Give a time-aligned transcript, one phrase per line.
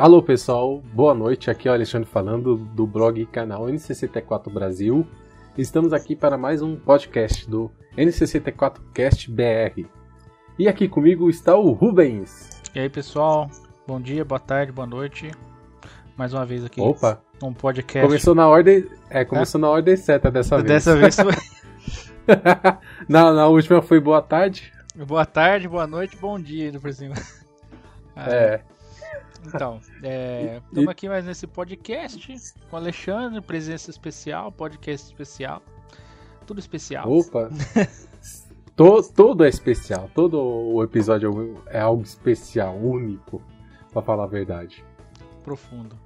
[0.00, 1.50] Alô pessoal, boa noite.
[1.50, 5.06] Aqui é o Alexandre falando do blog e canal NCCT4 Brasil.
[5.58, 9.84] Estamos aqui para mais um podcast do NCCT4 Cast BR.
[10.58, 12.62] E aqui comigo está o Rubens.
[12.74, 13.50] E aí pessoal,
[13.86, 15.30] bom dia, boa tarde, boa noite.
[16.16, 16.80] Mais uma vez aqui.
[16.80, 17.20] Opa!
[17.44, 18.08] Um podcast.
[18.08, 18.86] Começou na ordem.
[19.10, 19.60] É, começou é?
[19.60, 20.66] na ordem certa dessa vez.
[20.66, 21.34] Dessa vez foi.
[23.06, 24.72] na, na última foi boa tarde.
[24.96, 27.16] Boa tarde, boa noite, bom dia, por cima.
[28.16, 28.60] Ah, é.
[29.46, 32.34] Então, estamos é, aqui mais nesse podcast
[32.68, 35.62] com o Alexandre, presença especial, podcast especial.
[36.46, 37.10] Tudo especial.
[37.10, 37.50] Opa!
[38.76, 40.10] todo, todo é especial.
[40.14, 43.42] Todo o episódio é algo especial, único,
[43.92, 44.84] pra falar a verdade.
[45.42, 45.96] Profundo.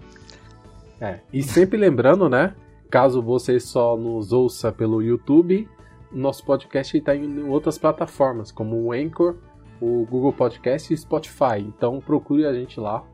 [1.01, 1.21] É.
[1.33, 2.55] E sempre lembrando, né?
[2.91, 5.69] Caso você só nos ouça pelo YouTube,
[6.13, 9.37] nosso podcast está em outras plataformas, como o Anchor,
[9.81, 11.59] o Google Podcast e Spotify.
[11.59, 13.05] Então procure a gente lá.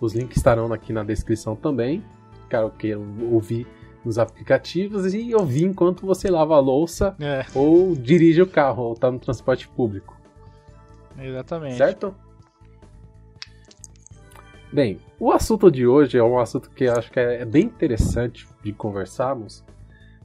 [0.00, 2.02] Os links estarão aqui na descrição também.
[2.48, 2.98] Caso queira
[3.30, 3.66] ouvir
[4.04, 7.44] nos aplicativos e ouvir enquanto você lava a louça é.
[7.54, 10.18] ou dirige o carro ou está no transporte público.
[11.18, 11.76] Exatamente.
[11.76, 12.14] Certo?
[14.72, 18.48] Bem, o assunto de hoje é um assunto que eu acho que é bem interessante
[18.62, 19.64] de conversarmos,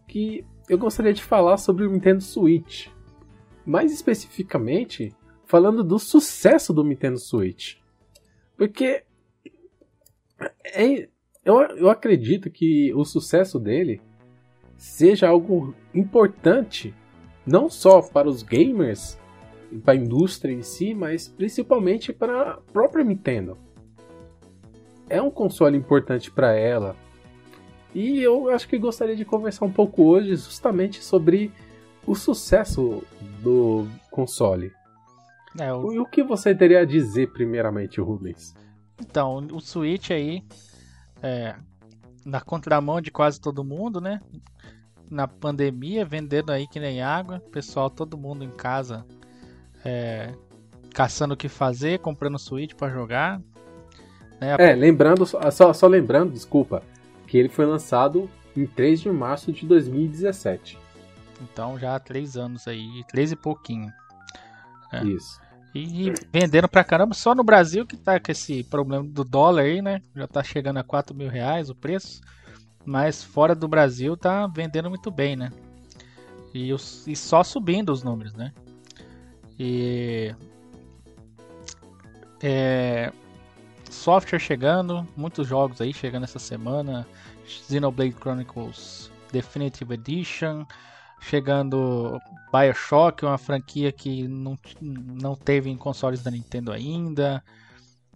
[0.08, 2.88] que eu gostaria de falar sobre o Nintendo Switch.
[3.66, 5.14] Mais especificamente,
[5.46, 7.78] falando do sucesso do Nintendo Switch.
[8.56, 9.04] Porque
[10.64, 11.08] é,
[11.44, 14.02] eu, eu acredito que o sucesso dele
[14.78, 16.94] seja algo importante,
[17.46, 19.18] não só para os gamers,
[19.84, 23.58] para a indústria em si, mas principalmente para a própria Nintendo.
[25.10, 26.96] É um console importante para ela.
[27.94, 31.52] E eu acho que gostaria de conversar um pouco hoje justamente sobre
[32.06, 33.04] o sucesso
[33.42, 34.72] do console.
[35.60, 35.70] É.
[35.70, 38.54] E o que você teria a dizer primeiramente, Rubens?
[39.00, 40.44] Então, o Switch aí,
[41.22, 41.56] é,
[42.26, 44.22] na contramão de quase todo mundo, né?
[45.10, 49.06] Na pandemia, vendendo aí que nem água, pessoal, todo mundo em casa
[49.86, 50.34] é,
[50.94, 53.40] caçando o que fazer, comprando Switch para jogar.
[54.42, 54.56] Né?
[54.58, 56.82] É, lembrando, só, só lembrando, desculpa,
[57.28, 60.80] que ele foi lançado em 3 de março de 2017.
[61.42, 63.92] Então já há 3 anos aí, 3 e pouquinho.
[64.92, 65.04] É.
[65.04, 65.40] Isso.
[65.78, 69.82] E vendendo pra caramba, só no Brasil que tá com esse problema do dólar aí,
[69.82, 70.02] né?
[70.16, 72.22] Já tá chegando a 4 mil reais o preço.
[72.86, 75.52] Mas fora do Brasil tá vendendo muito bem, né?
[76.54, 78.54] E, os, e só subindo os números, né?
[79.60, 80.34] E.
[82.42, 83.12] É,
[83.90, 87.06] software chegando, muitos jogos aí chegando essa semana.
[87.46, 90.66] Xenoblade Chronicles Definitive Edition,
[91.26, 92.20] chegando
[92.52, 97.44] BioShock, uma franquia que não, não teve em consoles da Nintendo ainda.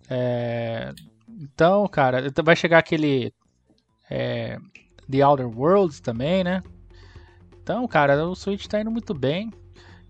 [0.09, 0.93] É,
[1.27, 3.33] então, cara, vai chegar aquele
[4.09, 4.57] é,
[5.09, 6.61] The Outer Worlds também, né?
[7.61, 9.51] Então, cara, o Switch tá indo muito bem.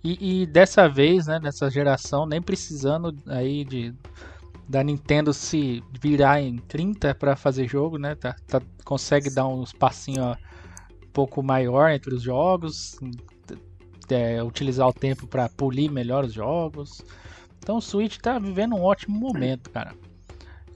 [0.04, 3.94] E, e dessa vez, né, nessa geração, nem precisando aí de
[4.68, 8.14] da Nintendo se virar em 30 para fazer jogo, né?
[8.14, 10.38] Tá, tá, consegue dar uns passinhos
[11.14, 13.00] pouco maior entre os jogos,
[14.10, 17.02] é, utilizar o tempo para polir melhor os jogos.
[17.58, 19.94] Então o Switch tá vivendo um ótimo momento, cara.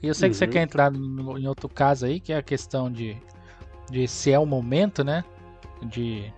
[0.02, 0.32] E eu sei uhum.
[0.32, 0.50] que você uhum.
[0.50, 3.16] quer entrar no, em outro caso aí, que é a questão de,
[3.90, 5.24] de se é o momento, né?
[5.82, 6.32] De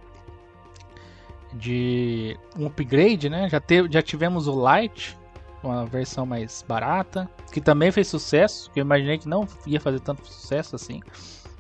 [1.52, 3.48] de um upgrade, né?
[3.48, 5.16] Já, teve, já tivemos o Lite,
[5.62, 10.00] uma versão mais barata, que também fez sucesso, que eu imaginei que não ia fazer
[10.00, 11.00] tanto sucesso assim,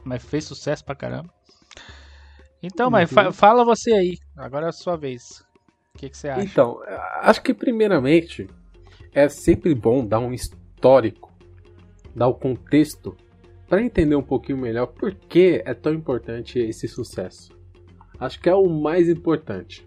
[0.04, 1.30] mas fez sucesso pra caramba.
[2.66, 5.44] Então, mas fa fala você aí, agora é a sua vez.
[5.94, 6.42] O que, que você acha?
[6.42, 6.80] Então,
[7.20, 8.48] acho que primeiramente
[9.14, 11.32] é sempre bom dar um histórico,
[12.14, 13.16] dar o contexto
[13.68, 17.52] para entender um pouquinho melhor por que é tão importante esse sucesso.
[18.18, 19.86] Acho que é o mais importante.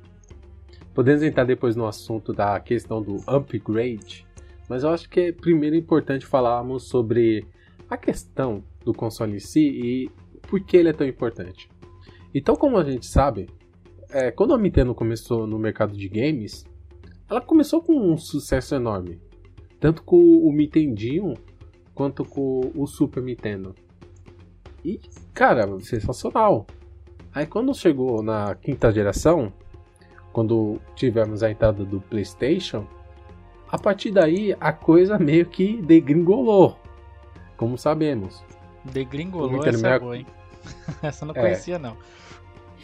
[0.94, 4.26] Podemos entrar depois no assunto da questão do upgrade,
[4.70, 7.46] mas eu acho que é primeiro importante falarmos sobre
[7.90, 10.12] a questão do console em si e
[10.48, 11.70] por que ele é tão importante.
[12.34, 13.50] Então, como a gente sabe,
[14.10, 16.66] é, quando a Nintendo começou no mercado de games,
[17.30, 19.20] ela começou com um sucesso enorme,
[19.80, 21.36] tanto com o Nintendinho
[21.94, 23.76] quanto com o Super Nintendo.
[24.84, 25.00] E,
[25.34, 26.66] cara, sensacional.
[27.34, 29.54] Aí quando chegou na quinta geração,
[30.32, 32.88] quando tivemos a entrada do PlayStation,
[33.72, 36.80] a partir daí a coisa meio que degringolou,
[37.58, 38.44] como sabemos.
[38.86, 40.26] Degringolou essa é boa, hein?
[41.02, 41.42] essa eu não é.
[41.42, 41.98] conhecia não.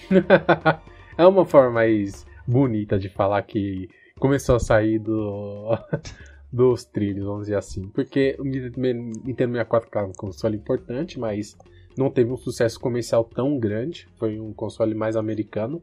[1.17, 3.89] é uma forma mais bonita de falar que
[4.19, 5.77] começou a sair do
[6.51, 7.87] dos trilhos, vamos dizer assim.
[7.89, 11.57] Porque o Nintendo 64 é um console importante, mas
[11.97, 14.07] não teve um sucesso comercial tão grande.
[14.17, 15.81] Foi um console mais americano.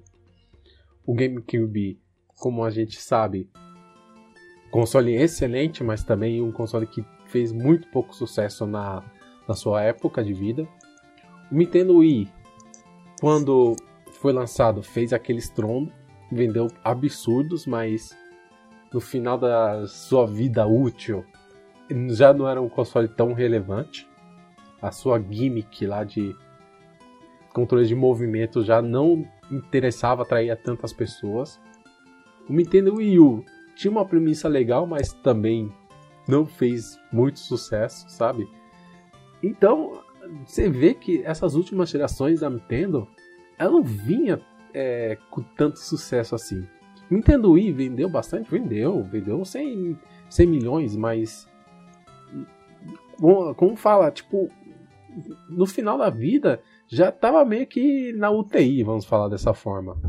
[1.05, 2.01] O GameCube,
[2.39, 3.51] como a gente sabe,
[4.71, 9.03] console excelente, mas também um console que fez muito pouco sucesso na,
[9.47, 10.67] na sua época de vida.
[11.53, 12.33] O Nintendo Wii,
[13.21, 13.77] quando
[14.13, 15.93] foi lançado, fez aquele estrondo,
[16.31, 18.17] vendeu absurdos, mas
[18.91, 21.23] no final da sua vida útil
[22.09, 24.09] já não era um console tão relevante.
[24.81, 26.35] A sua gimmick lá de
[27.53, 31.61] controle de movimento já não interessava atrair tantas pessoas.
[32.49, 33.45] O Nintendo Wii U
[33.77, 35.71] tinha uma premissa legal, mas também
[36.27, 38.49] não fez muito sucesso, sabe?
[39.43, 40.01] Então,
[40.47, 43.09] você vê que essas últimas gerações da Nintendo,
[43.59, 44.41] ela não vinha
[44.75, 46.67] é, com tanto sucesso assim.
[47.11, 48.51] Nintendo Wii vendeu bastante?
[48.51, 49.99] Vendeu, vendeu 100,
[50.31, 51.47] 100 milhões, mas.
[53.57, 54.49] Como fala, tipo,
[55.49, 60.01] no final da vida já tava meio que na UTI, vamos falar dessa forma.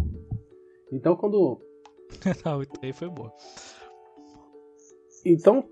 [0.92, 1.62] Então quando.
[2.46, 3.32] na UTI foi boa.
[5.26, 5.64] Então,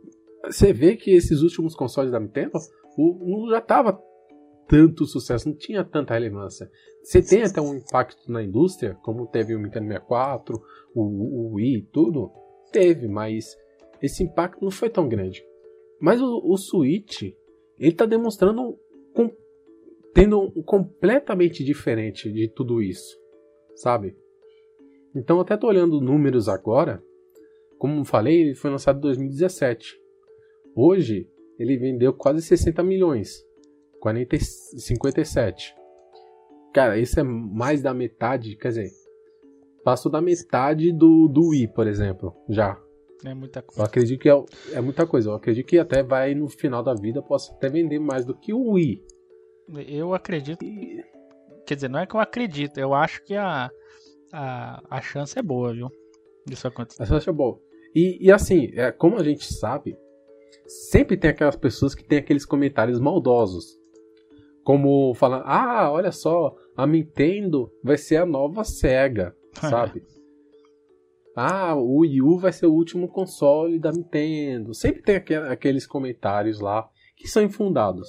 [0.45, 2.53] você vê que esses últimos consoles da Nintendo
[2.97, 4.01] não já tava
[4.71, 6.71] tanto sucesso, não tinha tanta relevância.
[7.03, 10.55] Você tem até um impacto na indústria, como teve o Nintendo 64,
[10.95, 12.31] o, o Wii e tudo,
[12.71, 13.57] teve, mas
[14.01, 15.45] esse impacto não foi tão grande.
[15.99, 17.35] Mas o, o Switch, ele
[17.91, 18.79] está demonstrando
[19.13, 19.29] com,
[20.13, 23.19] tendo um completamente diferente de tudo isso,
[23.75, 24.15] sabe?
[25.13, 27.03] Então até tô olhando números agora,
[27.77, 29.99] como falei, ele foi lançado em 2017.
[30.73, 31.27] Hoje
[31.59, 33.45] ele vendeu quase 60 milhões,
[34.01, 35.75] 40, 57.
[36.73, 38.89] Cara, isso é mais da metade, quer dizer,
[39.83, 42.77] passou da metade do, do Wii, por exemplo, já.
[43.23, 43.81] É muita coisa.
[43.81, 44.43] Eu acredito que é,
[44.73, 45.29] é muita coisa.
[45.29, 48.51] Eu acredito que até vai no final da vida possa até vender mais do que
[48.51, 49.05] o Wii.
[49.87, 50.63] Eu acredito.
[50.65, 51.03] E...
[51.67, 53.69] Quer dizer, não é que eu acredito, eu acho que a,
[54.33, 55.89] a, a chance é boa, viu?
[56.49, 57.03] Isso acontecer.
[57.03, 57.59] A chance é boa.
[57.93, 59.95] E, e assim, é, como a gente sabe,
[60.65, 63.80] sempre tem aquelas pessoas que têm aqueles comentários maldosos.
[64.63, 70.03] Como falando, ah, olha só, a Nintendo vai ser a nova SEGA, sabe?
[71.35, 74.73] ah, o Wii U vai ser o último console da Nintendo.
[74.73, 78.07] Sempre tem aqueles comentários lá que são infundados.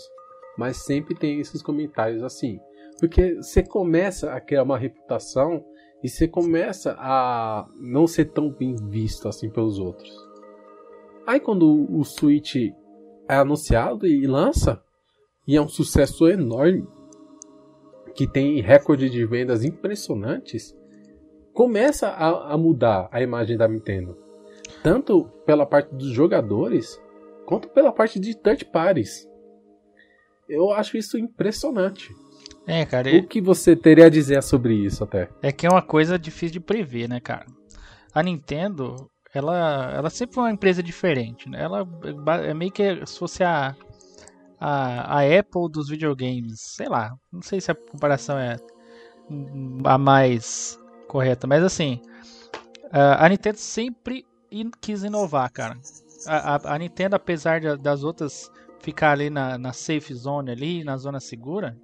[0.58, 2.58] Mas sempre tem esses comentários assim.
[2.98, 5.64] Porque você começa a criar uma reputação
[6.02, 10.12] e você começa a não ser tão bem visto assim pelos outros.
[11.26, 12.56] Aí quando o Switch
[13.28, 14.82] é anunciado e lança,
[15.46, 16.86] e é um sucesso enorme,
[18.14, 20.76] que tem recorde de vendas impressionantes,
[21.52, 24.16] começa a, a mudar a imagem da Nintendo.
[24.82, 27.00] Tanto pela parte dos jogadores,
[27.46, 29.28] quanto pela parte de third parties.
[30.48, 32.10] Eu acho isso impressionante.
[32.66, 33.10] É, cara.
[33.16, 35.28] O que você teria a dizer sobre isso até?
[35.40, 37.46] É que é uma coisa difícil de prever, né, cara?
[38.14, 41.62] A Nintendo, ela, ela sempre foi uma empresa diferente, né?
[41.62, 41.88] Ela
[42.44, 43.74] é meio que se fosse a,
[44.64, 46.60] a, a Apple dos videogames.
[46.60, 48.56] Sei lá, não sei se a comparação é
[49.84, 50.78] a mais
[51.08, 52.00] correta, mas assim,
[52.92, 54.24] a Nintendo sempre
[54.80, 55.76] quis inovar, cara.
[56.26, 58.48] A, a, a Nintendo, apesar de, das outras
[58.78, 61.76] ficar ali na, na safe zone ali, na zona segura,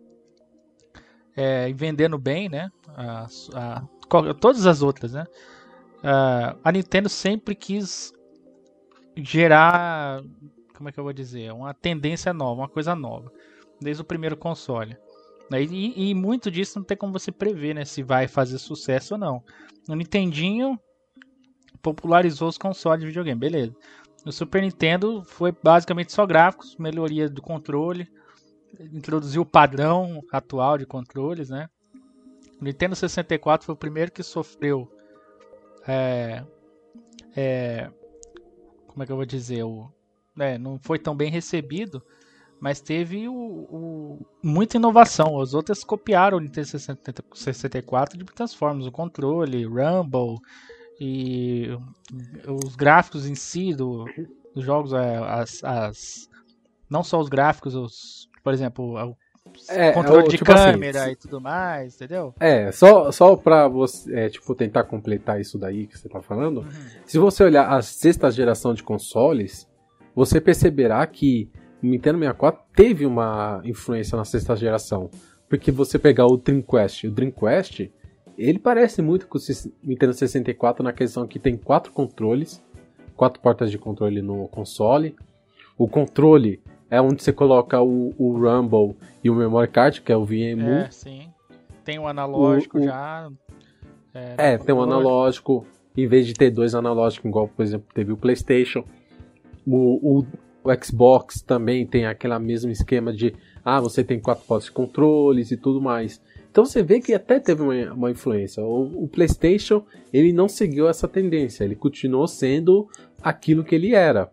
[1.35, 2.71] é, vendendo bem, né?
[2.97, 5.25] A, a, todas as outras, né?
[6.63, 8.13] a Nintendo sempre quis
[9.17, 10.23] gerar,
[10.79, 13.33] como é que eu vou dizer, uma tendência nova, uma coisa nova,
[13.81, 14.97] desde o primeiro console.
[15.53, 17.85] E, e, muito disso não tem como você prever, né?
[17.85, 19.43] Se vai fazer sucesso ou não.
[19.89, 20.79] O Nintendinho
[21.83, 23.75] popularizou os consoles de videogame, beleza.
[24.25, 28.07] No Super Nintendo foi basicamente só gráficos, melhoria do controle,
[28.79, 31.69] introduziu o padrão atual de controles, né?
[32.61, 34.89] O Nintendo 64 foi o primeiro que sofreu
[35.89, 36.45] é,
[37.35, 37.91] é,
[38.87, 39.91] como é que eu vou dizer o,
[40.41, 42.03] é, não foi tão bem recebido
[42.61, 46.67] mas teve o, o, muita inovação as outras copiaram o Nintendo
[47.35, 50.39] 64 de muitas formas o controle Rumble
[51.01, 51.69] e
[52.47, 54.05] os gráficos em si do,
[54.55, 56.29] dos jogos é, as, as
[56.91, 58.99] não só os gráficos os por exemplo,
[59.69, 62.35] é, controle é, de tipo assim, câmera assim, e tudo mais, entendeu?
[62.41, 66.63] É, só, só pra você, é, tipo, tentar completar isso daí que você tá falando,
[66.63, 66.71] uhum.
[67.05, 69.68] se você olhar a sexta geração de consoles,
[70.19, 71.49] você perceberá que
[71.81, 75.09] o Nintendo 64 teve uma influência na sexta geração.
[75.49, 77.93] Porque você pegar o Dreamcast, o Dreamcast,
[78.37, 79.41] ele parece muito com o
[79.81, 82.61] Nintendo 64 na questão que tem quatro controles,
[83.17, 85.15] quatro portas de controle no console.
[85.79, 86.61] O controle
[86.91, 90.69] é onde você coloca o, o Rumble e o Memory Card, que é o VMU.
[90.69, 91.29] É, sim.
[91.85, 92.85] Tem um analógico o, o...
[92.85, 93.31] já.
[94.13, 95.65] É, é tem um analógico.
[95.97, 98.85] Em vez de ter dois analógicos, igual, por exemplo, teve o PlayStation.
[99.69, 100.27] O, o,
[100.65, 103.35] o Xbox também tem aquele mesmo esquema de
[103.65, 106.21] ah, você tem quatro portas de controles e tudo mais.
[106.51, 108.65] Então você vê que até teve uma, uma influência.
[108.65, 112.89] O, o, PlayStation ele não seguiu essa tendência, ele continuou sendo
[113.23, 114.33] aquilo que ele era.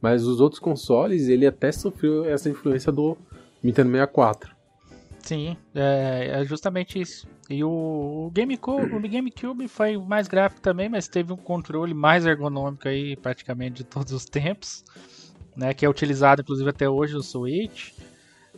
[0.00, 3.16] Mas os outros consoles ele até sofreu essa influência do
[3.62, 4.56] Nintendo 64.
[5.20, 7.28] Sim, é, é justamente isso.
[7.50, 12.88] E o, GameCube, o GameCube foi mais gráfico também, mas teve um controle mais ergonômico
[12.88, 14.84] aí praticamente de todos os tempos,
[15.56, 15.74] né?
[15.74, 17.92] Que é utilizado inclusive até hoje no Switch.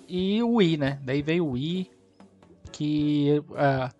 [0.09, 0.99] E o Wii, né?
[1.03, 1.91] Daí veio o Wii,
[2.71, 3.95] que uh,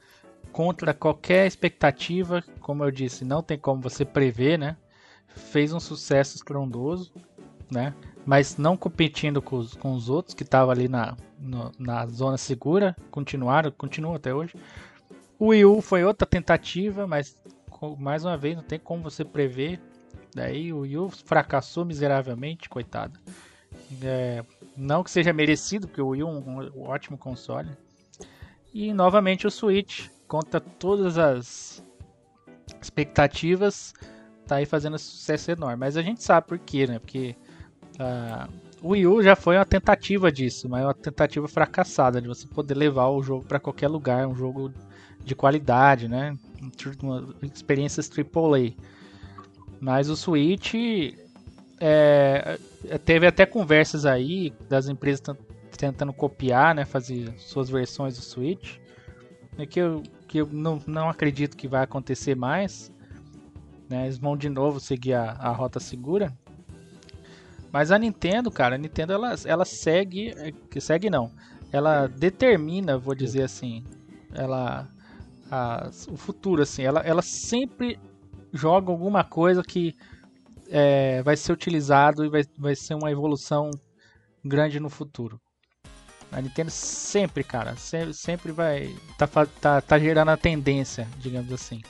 [0.53, 4.77] contra qualquer expectativa, como eu disse, não tem como você prever, né?
[5.29, 7.13] Fez um sucesso estrondoso,
[7.71, 7.95] né?
[8.25, 12.39] Mas não competindo com os, com os outros que estavam ali na, no, na zona
[12.39, 14.55] segura, continuaram, continuam até hoje.
[15.39, 17.37] O Wii U foi outra tentativa, mas
[17.99, 19.81] mais uma vez não tem como você prever.
[20.35, 23.19] Daí o Wii U fracassou miseravelmente, coitado.
[24.03, 24.45] É,
[24.77, 27.71] não que seja merecido, porque o Wii U é um, ótimo console.
[28.73, 31.83] E novamente o Switch, contra todas as
[32.81, 33.93] expectativas,
[34.47, 35.77] tá aí fazendo sucesso enorme.
[35.77, 36.99] Mas a gente sabe por quê, né?
[36.99, 37.37] Porque
[38.01, 42.29] uh, o Wii U já foi uma tentativa disso, mas é uma tentativa fracassada de
[42.29, 44.73] você poder levar o jogo para qualquer lugar, um jogo
[45.25, 46.37] de qualidade, né?
[47.03, 48.75] Uma, experiências AAA.
[49.81, 50.75] Mas o Switch
[51.81, 52.59] é,
[53.05, 55.23] teve até conversas aí das empresas
[55.77, 58.79] tentando copiar, né, fazer suas versões do Switch,
[59.59, 62.93] é que eu, que eu não, não acredito que vai acontecer mais.
[63.89, 66.33] Né, eles vão de novo seguir a, a rota segura.
[67.75, 70.33] Mas a Nintendo, cara, a Nintendo ela, ela segue,
[70.71, 71.33] que segue não,
[71.73, 73.83] ela determina, vou dizer assim,
[74.33, 74.89] ela
[75.51, 77.99] a, o futuro assim, ela, ela sempre
[78.53, 79.93] joga alguma coisa que
[80.71, 83.73] é, vai ser utilizado e vai, vai ser uma evolução
[84.45, 85.41] grande no futuro.
[86.31, 91.83] A Nintendo sempre, cara, sempre, sempre vai tá, tá, tá gerando a tendência, digamos assim,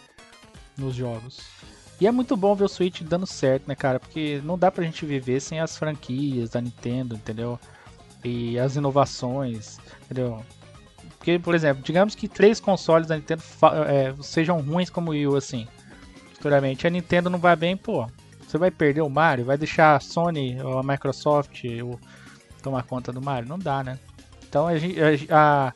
[0.79, 1.54] nos jogos.
[2.01, 4.01] E é muito bom ver o Switch dando certo, né, cara?
[4.01, 7.59] Porque não dá pra gente viver sem as franquias da Nintendo, entendeu?
[8.25, 10.45] E as inovações, entendeu?
[11.17, 13.43] Porque, por exemplo, digamos que três consoles da Nintendo
[13.87, 15.67] é, sejam ruins como o Wii assim,
[16.35, 16.87] futuramente.
[16.87, 18.07] A Nintendo não vai bem, pô.
[18.47, 19.45] Você vai perder o Mario?
[19.45, 21.99] Vai deixar a Sony ou a Microsoft ou
[22.63, 23.49] tomar conta do Mario?
[23.49, 23.99] Não dá, né?
[24.49, 25.73] Então a, a, a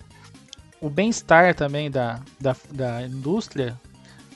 [0.80, 3.78] o bem-estar também da, da, da indústria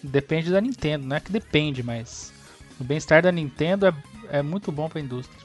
[0.03, 1.07] depende da Nintendo.
[1.07, 2.33] Não é que depende, mas
[2.81, 3.95] o bem-estar da Nintendo é,
[4.31, 5.41] é muito bom para a indústria.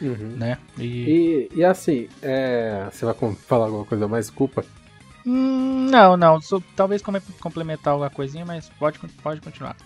[0.00, 0.36] Uhum.
[0.36, 0.58] Né?
[0.78, 1.48] E...
[1.52, 1.58] e...
[1.58, 2.88] E, assim, é...
[2.90, 3.14] você vai
[3.46, 4.26] falar alguma coisa mais?
[4.26, 4.64] Desculpa.
[5.26, 6.40] Hum, não, não.
[6.40, 7.02] Só, talvez
[7.40, 9.76] complementar alguma coisinha, mas pode, pode continuar.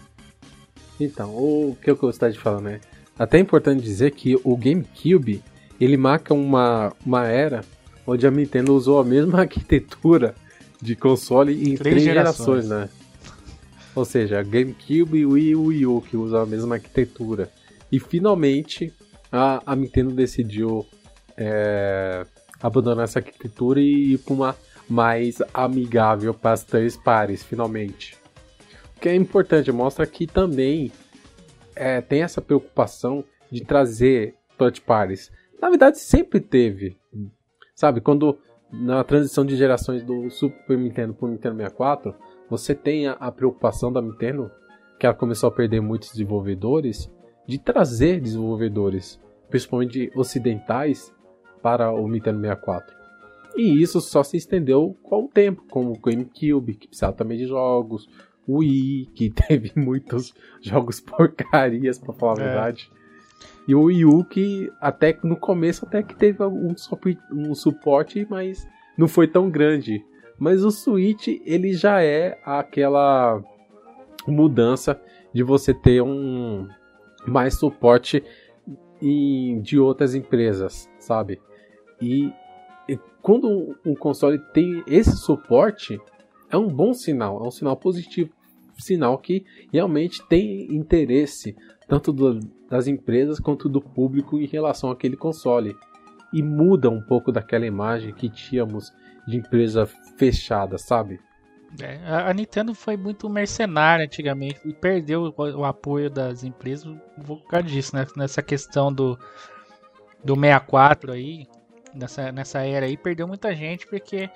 [1.01, 2.81] Então, o que eu gostaria de falar, né?
[3.19, 5.43] Até é importante dizer que o GameCube
[5.81, 7.65] ele marca uma, uma era
[8.07, 10.35] onde a Nintendo usou a mesma arquitetura
[10.81, 12.65] de console em três, três gerações.
[12.65, 13.04] gerações, né?
[13.95, 17.51] Ou seja, GameCube e Wii, Wii U que usam a mesma arquitetura.
[17.91, 18.93] E finalmente
[19.31, 20.87] a, a Nintendo decidiu
[21.37, 22.27] é,
[22.61, 24.57] abandonar essa arquitetura e ir para uma
[24.89, 28.17] mais amigável para as três pares, finalmente.
[28.97, 30.91] O que é importante, mostra que também
[31.75, 35.31] é, tem essa preocupação de trazer third parties
[35.65, 36.95] na verdade, sempre teve.
[37.75, 38.39] Sabe, quando
[38.71, 42.15] na transição de gerações do Super Nintendo para o Nintendo 64,
[42.49, 44.51] você tem a, preocupação da Nintendo,
[44.99, 47.11] que ela começou a perder muitos desenvolvedores,
[47.47, 51.13] de trazer desenvolvedores, principalmente ocidentais,
[51.63, 52.95] para o Nintendo 64.
[53.57, 57.47] E isso só se estendeu com o tempo, como o GameCube, que precisava também de
[57.47, 58.09] jogos,
[58.47, 62.47] o Wii, que teve muitos jogos porcarias, para falar a é.
[62.47, 62.91] verdade.
[63.67, 66.75] E o Wii U que até no começo até que teve um,
[67.33, 70.05] um suporte, mas não foi tão grande.
[70.39, 73.43] Mas o Switch ele já é aquela
[74.27, 75.01] mudança
[75.33, 76.69] de você ter um
[77.27, 78.23] mais suporte
[79.01, 81.41] em, de outras empresas, sabe?
[82.01, 82.33] E,
[82.89, 86.01] e quando um console tem esse suporte,
[86.51, 88.31] é um bom sinal, é um sinal positivo,
[88.79, 95.17] sinal que realmente tem interesse tanto do, das empresas quanto do público em relação àquele
[95.17, 95.77] console.
[96.33, 98.91] E muda um pouco daquela imagem que tínhamos
[99.27, 101.21] de empresa fechada, sabe?
[101.81, 107.43] É, a Nintendo foi muito mercenária antigamente e perdeu o, o apoio das empresas por
[107.49, 108.07] causa disso, né?
[108.17, 109.19] Nessa questão do,
[110.23, 111.49] do 64 aí,
[111.93, 114.31] nessa, nessa era aí, perdeu muita gente porque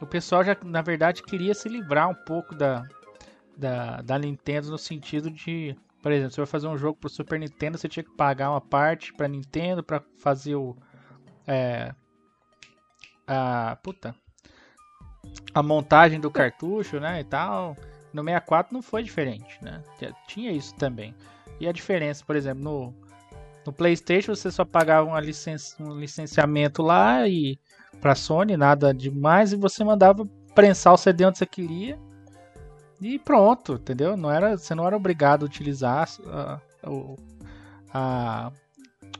[0.00, 2.84] o pessoal já, na verdade, queria se livrar um pouco da,
[3.56, 7.38] da, da Nintendo no sentido de, por exemplo, se vai fazer um jogo pro Super
[7.38, 10.76] Nintendo, você tinha que pagar uma parte pra Nintendo para fazer o.
[11.46, 11.94] É,
[13.24, 13.76] a.
[13.84, 14.16] Puta
[15.54, 17.76] a montagem do cartucho, né, e tal.
[18.12, 19.82] No 64 não foi diferente, né?
[20.26, 21.14] Tinha isso também.
[21.58, 22.94] E a diferença, por exemplo, no,
[23.64, 27.58] no PlayStation você só pagava uma licen um licenciamento lá e
[28.00, 31.98] para Sony nada demais e você mandava prensar o CD onde você queria
[33.00, 34.16] e pronto, entendeu?
[34.16, 36.90] Não era, você não era obrigado a utilizar a, a,
[37.94, 38.52] a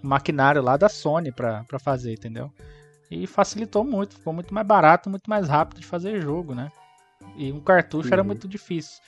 [0.02, 2.52] o maquinário lá da Sony para fazer, entendeu?
[3.12, 6.72] E facilitou muito, ficou muito mais barato, muito mais rápido de fazer jogo, né?
[7.36, 8.14] E um cartucho uhum.
[8.14, 9.02] era muito difícil.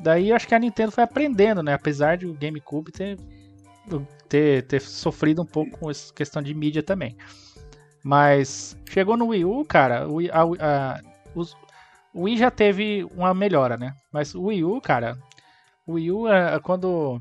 [0.00, 1.72] Daí acho que a Nintendo foi aprendendo, né?
[1.72, 3.18] Apesar de o GameCube ter,
[4.28, 7.16] ter, ter sofrido um pouco com essa questão de mídia também.
[8.04, 11.00] Mas chegou no Wii U, cara, o, a, a,
[11.34, 11.56] os,
[12.12, 13.94] o Wii já teve uma melhora, né?
[14.12, 15.16] Mas o Wii U, cara,
[15.86, 17.18] o Wii U é, quando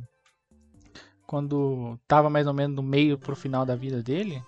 [1.26, 4.44] quando tava mais ou menos no meio pro final da vida dele,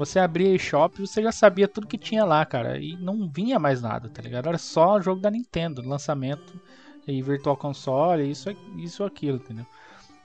[0.00, 2.78] você abria eShop e você já sabia tudo que tinha lá, cara.
[2.78, 4.48] E não vinha mais nada, tá ligado?
[4.48, 6.58] Era só jogo da Nintendo, lançamento
[7.06, 9.66] e Virtual Console, isso, isso aquilo, entendeu?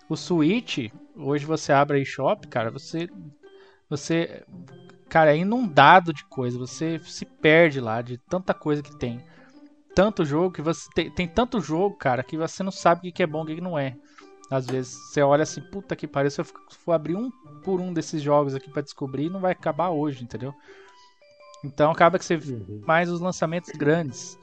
[0.08, 3.10] O Switch, hoje você abre a eShop, cara, você.
[3.90, 4.46] Você.
[5.10, 6.58] Cara, é inundado de coisa.
[6.58, 9.22] Você se perde lá de tanta coisa que tem.
[9.94, 10.90] Tanto jogo que você.
[10.96, 13.56] Tem, tem tanto jogo, cara, que você não sabe o que é bom e o
[13.56, 13.98] que não é.
[14.50, 17.32] Às vezes você olha assim, puta que pariu, se eu for abrir um
[17.64, 20.54] por um desses jogos aqui para descobrir, não vai acabar hoje, entendeu?
[21.64, 22.82] Então acaba que você uhum.
[22.86, 24.38] mais os lançamentos grandes.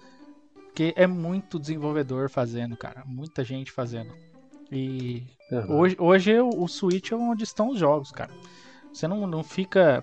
[0.54, 3.04] Porque é muito desenvolvedor fazendo, cara.
[3.06, 4.12] Muita gente fazendo.
[4.70, 5.78] E uhum.
[5.78, 8.32] hoje, hoje o Switch é onde estão os jogos, cara.
[8.92, 10.02] Você não, não fica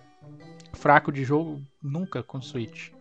[0.74, 2.91] fraco de jogo nunca com o Switch.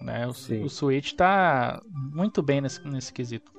[0.00, 0.26] Né?
[0.26, 3.52] O, o Switch tá muito bem nesse, nesse quesito.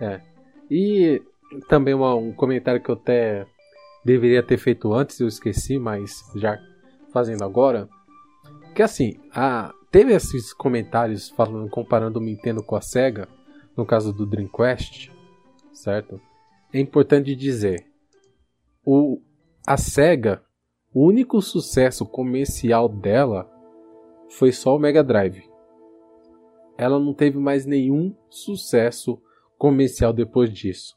[0.00, 0.35] É.
[0.70, 1.22] E
[1.68, 3.46] também uma, um comentário que eu até
[4.04, 6.58] deveria ter feito antes, eu esqueci, mas já
[7.12, 7.88] fazendo agora.
[8.74, 13.28] Que assim, a, teve esses comentários falando, comparando o Nintendo com a Sega,
[13.76, 15.12] no caso do Dreamcast,
[15.72, 16.20] certo?
[16.72, 17.86] É importante dizer,
[18.84, 19.20] o,
[19.66, 20.42] a Sega,
[20.92, 23.50] o único sucesso comercial dela
[24.30, 25.42] foi só o Mega Drive.
[26.78, 29.20] Ela não teve mais nenhum sucesso
[29.58, 30.96] comercial depois disso.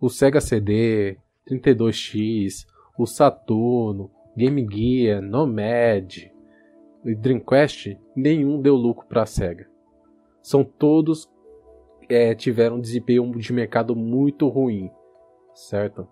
[0.00, 2.66] O Sega CD, 32X,
[2.98, 6.30] o Saturno, Game Gear, Nomad
[7.04, 9.68] e Dreamcast, nenhum deu lucro para a Sega.
[10.42, 11.28] São todos
[12.08, 14.90] é, tiveram um desempenho de mercado muito ruim,
[15.54, 16.08] certo?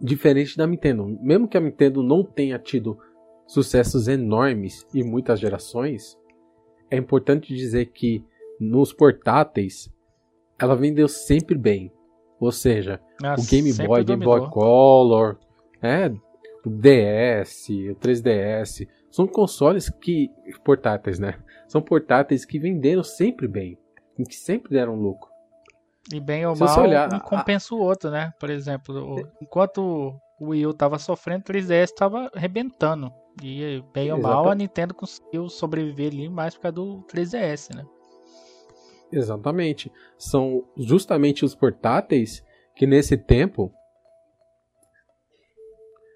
[0.00, 2.98] Diferente da Nintendo, mesmo que a Nintendo não tenha tido
[3.46, 6.18] sucessos enormes e muitas gerações,
[6.90, 8.24] é importante dizer que
[8.62, 9.90] nos portáteis
[10.58, 11.92] ela vendeu sempre bem.
[12.38, 15.38] Ou seja, ah, o Game Boy, Game Boy Color,
[15.80, 16.08] é,
[16.64, 20.28] o DS, o 3DS, são consoles que
[20.64, 21.38] portáteis, né?
[21.68, 23.78] São portáteis que venderam sempre bem,
[24.28, 25.30] que sempre deram lucro.
[26.12, 27.78] E bem ou Se mal, olhar, um compensa a...
[27.78, 28.32] o outro, né?
[28.40, 33.12] Por exemplo, enquanto o Wii U tava sofrendo, o 3DS tava arrebentando.
[33.40, 37.84] E bem ou mal, a Nintendo conseguiu sobreviver ali mais por causa do 3DS, né?
[39.12, 39.92] Exatamente.
[40.16, 42.44] São justamente os portáteis
[42.74, 43.72] que nesse tempo.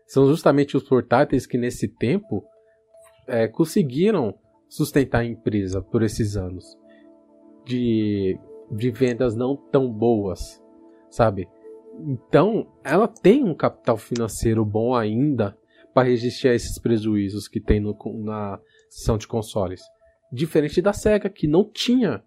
[0.06, 2.44] São justamente os portáteis que nesse tempo
[3.26, 6.76] é, conseguiram sustentar a empresa por esses anos
[7.66, 8.38] de,
[8.70, 10.62] de vendas não tão boas,
[11.10, 11.48] sabe?
[11.98, 15.58] Então, ela tem um capital financeiro bom ainda
[15.92, 19.82] para resistir a esses prejuízos que tem no, na sessão de consoles.
[20.32, 22.22] Diferente da SEGA, que não tinha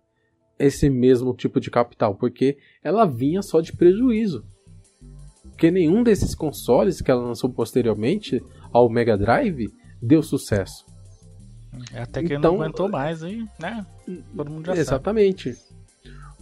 [0.59, 4.43] esse mesmo tipo de capital, porque ela vinha só de prejuízo.
[5.43, 8.41] Porque nenhum desses consoles que ela lançou posteriormente
[8.71, 10.85] ao Mega Drive deu sucesso.
[11.93, 13.47] É até que então, não aguentou mais, hein?
[13.59, 13.85] Né?
[14.35, 15.53] Todo mundo já Exatamente.
[15.53, 15.69] Sabe.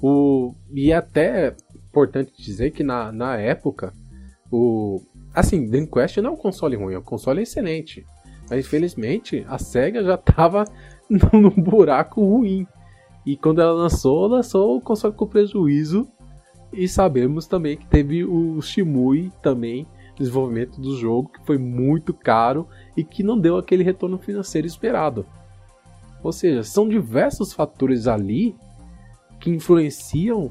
[0.02, 3.94] O, e é até importante dizer que na, na época,
[4.52, 5.02] o.
[5.34, 8.06] Assim, Dreamcast não é um console ruim, é um console excelente.
[8.50, 10.64] Mas infelizmente a SEGA já estava
[11.10, 12.66] num buraco ruim.
[13.28, 16.08] E quando ela lançou, lançou o console com prejuízo.
[16.72, 19.86] E sabemos também que teve o Shimui também,
[20.18, 25.26] desenvolvimento do jogo, que foi muito caro e que não deu aquele retorno financeiro esperado.
[26.24, 28.56] Ou seja, são diversos fatores ali
[29.42, 30.50] que influenciam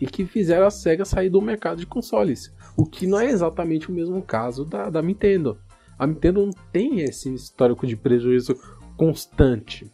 [0.00, 2.52] e que fizeram a SEGA sair do mercado de consoles.
[2.76, 5.60] O que não é exatamente o mesmo caso da, da Nintendo.
[5.96, 8.56] A Nintendo não tem esse histórico de prejuízo
[8.96, 9.88] constante.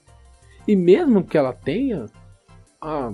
[0.66, 2.06] E mesmo que ela tenha,
[2.82, 3.12] ah,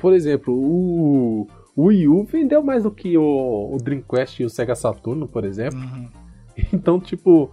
[0.00, 4.50] por exemplo, o, o Wii U vendeu mais do que o, o Dreamcast e o
[4.50, 5.78] Sega Saturno, por exemplo.
[5.78, 6.10] Uhum.
[6.72, 7.50] Então, tipo,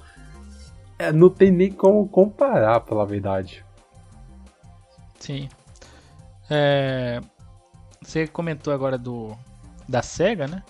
[0.98, 3.66] é, não tem nem como comparar, pela verdade.
[5.20, 5.50] Sim.
[6.50, 7.20] É,
[8.02, 9.36] você comentou agora do
[9.90, 10.64] da Sega, né?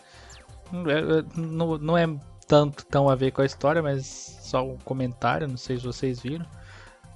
[1.35, 2.07] Não, não é
[2.47, 4.05] tanto tão a ver com a história, mas
[4.41, 6.45] só um comentário, não sei se vocês viram.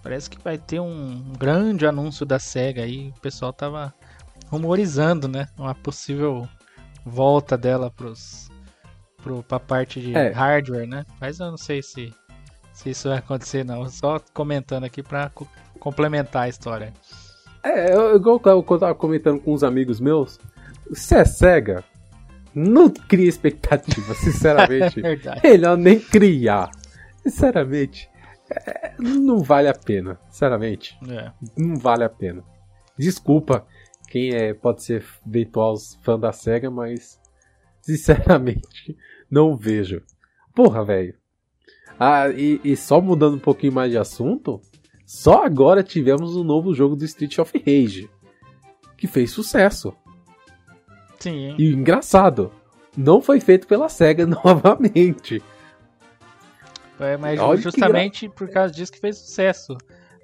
[0.08, 3.10] Parece que vai ter um grande anúncio da SEGA aí.
[3.18, 3.94] O pessoal tava
[4.50, 5.50] rumorizando, né?
[5.58, 6.48] Uma possível
[7.06, 8.50] volta dela pros,
[9.22, 10.32] pro, pra parte de é.
[10.32, 11.06] hardware, né?
[11.20, 12.14] Mas eu não sei se,
[12.72, 13.86] se isso vai acontecer, não.
[13.90, 15.30] Só comentando aqui pra
[15.78, 16.94] complementar a história.
[17.62, 20.40] É, eu, igual eu tava comentando com uns amigos meus,
[20.94, 21.84] se é SEGA,
[22.56, 25.02] não cria expectativa, sinceramente.
[25.06, 26.72] é Melhor nem criar.
[27.24, 28.10] Sinceramente,
[28.50, 30.20] é, não vale a pena.
[30.30, 31.32] Sinceramente, é.
[31.58, 32.44] não vale a pena.
[32.98, 33.66] Desculpa
[34.10, 37.20] quem é, pode ser virtual fã da SEGA, mas
[37.82, 38.98] sinceramente,
[39.30, 40.02] não vejo.
[40.56, 41.16] Porra, velho.
[42.00, 44.62] Ah, e, e, só mudando um pouquinho mais de assunto,
[45.06, 48.10] só agora tivemos um novo jogo do Street of Rage
[48.98, 49.94] que fez sucesso.
[51.20, 51.56] Sim.
[51.58, 52.52] E engraçado,
[52.96, 55.42] não foi feito pela SEGA novamente.
[57.00, 59.78] É, mas Olha justamente por causa disso que fez sucesso.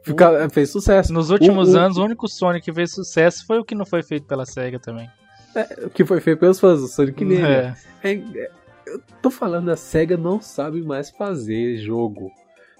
[0.04, 1.14] Fica, fez sucesso.
[1.14, 4.04] Nos últimos o, anos, o único Sonic que fez sucesso foi o que não foi
[4.04, 5.10] feito pela SEGA também.
[5.56, 7.78] É, o que foi feito pelos fãs do Sonic Mania.
[8.04, 8.12] É.
[8.12, 8.50] É,
[8.86, 12.32] eu tô falando, a SEGA não sabe mais fazer jogo.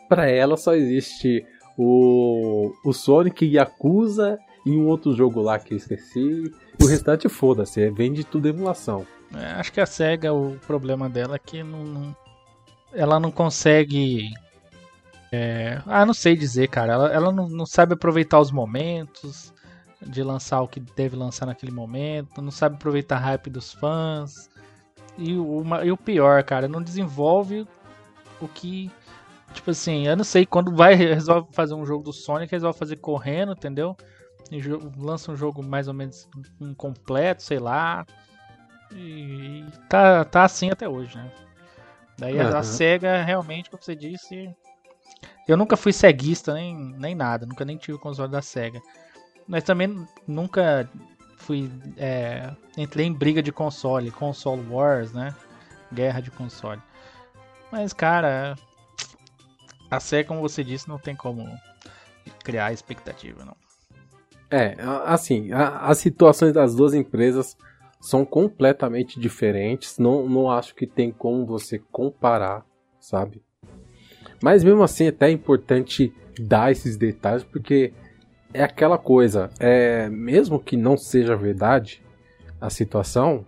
[0.10, 1.46] Para ela só existe
[1.78, 6.52] o, o Sonic Yakuza e um outro jogo lá que eu esqueci.
[6.80, 9.06] E o restante foda-se, vende tudo emulação.
[9.34, 12.16] É, acho que a SEGA, o problema dela é que não, não
[12.94, 14.32] ela não consegue.
[15.32, 16.94] É, ah, não sei dizer, cara.
[16.94, 19.54] Ela, ela não, não, sabe aproveitar os momentos
[20.02, 24.50] de lançar o que deve lançar naquele momento, não sabe aproveitar a hype dos fãs.
[25.18, 27.68] E o, e o pior, cara, não desenvolve
[28.42, 28.92] o que.
[29.54, 32.98] Tipo assim, eu não sei, quando vai resolve fazer um jogo do Sonic, resolve fazer
[32.98, 33.96] correndo, entendeu?
[34.52, 34.62] E
[34.98, 36.28] lança um jogo mais ou menos
[36.60, 38.06] incompleto, sei lá.
[38.92, 41.32] E tá, tá assim até hoje, né?
[42.18, 42.58] Daí uhum.
[42.58, 44.50] a, SEGA realmente, como você disse.
[45.48, 48.82] Eu nunca fui ceguista nem, nem nada, nunca nem tive o console da SEGA.
[49.48, 50.90] Mas também nunca
[51.38, 51.70] fui.
[51.98, 55.36] É, entrei em briga de console, console wars, né?
[55.92, 56.82] Guerra de console.
[57.72, 58.56] Mas, cara,
[59.90, 61.48] a SEGA, como você disse, não tem como
[62.44, 63.56] criar expectativa, não.
[64.50, 67.58] É, assim, as situações das duas empresas
[68.04, 69.98] são completamente diferentes.
[69.98, 72.66] Não, não acho que tem como você comparar,
[73.00, 73.42] sabe?
[74.42, 77.94] Mas mesmo assim, é até importante dar esses detalhes, porque
[78.54, 82.04] é aquela coisa, é, mesmo que não seja verdade
[82.60, 83.46] a situação,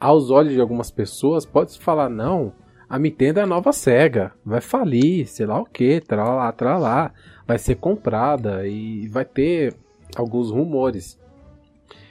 [0.00, 2.52] aos olhos de algumas pessoas, pode-se falar, não,
[2.88, 7.12] a Nintendo é a nova SEGA, vai falir, sei lá o que, tralá, tralá,
[7.46, 9.72] vai ser comprada e vai ter
[10.16, 11.16] alguns rumores.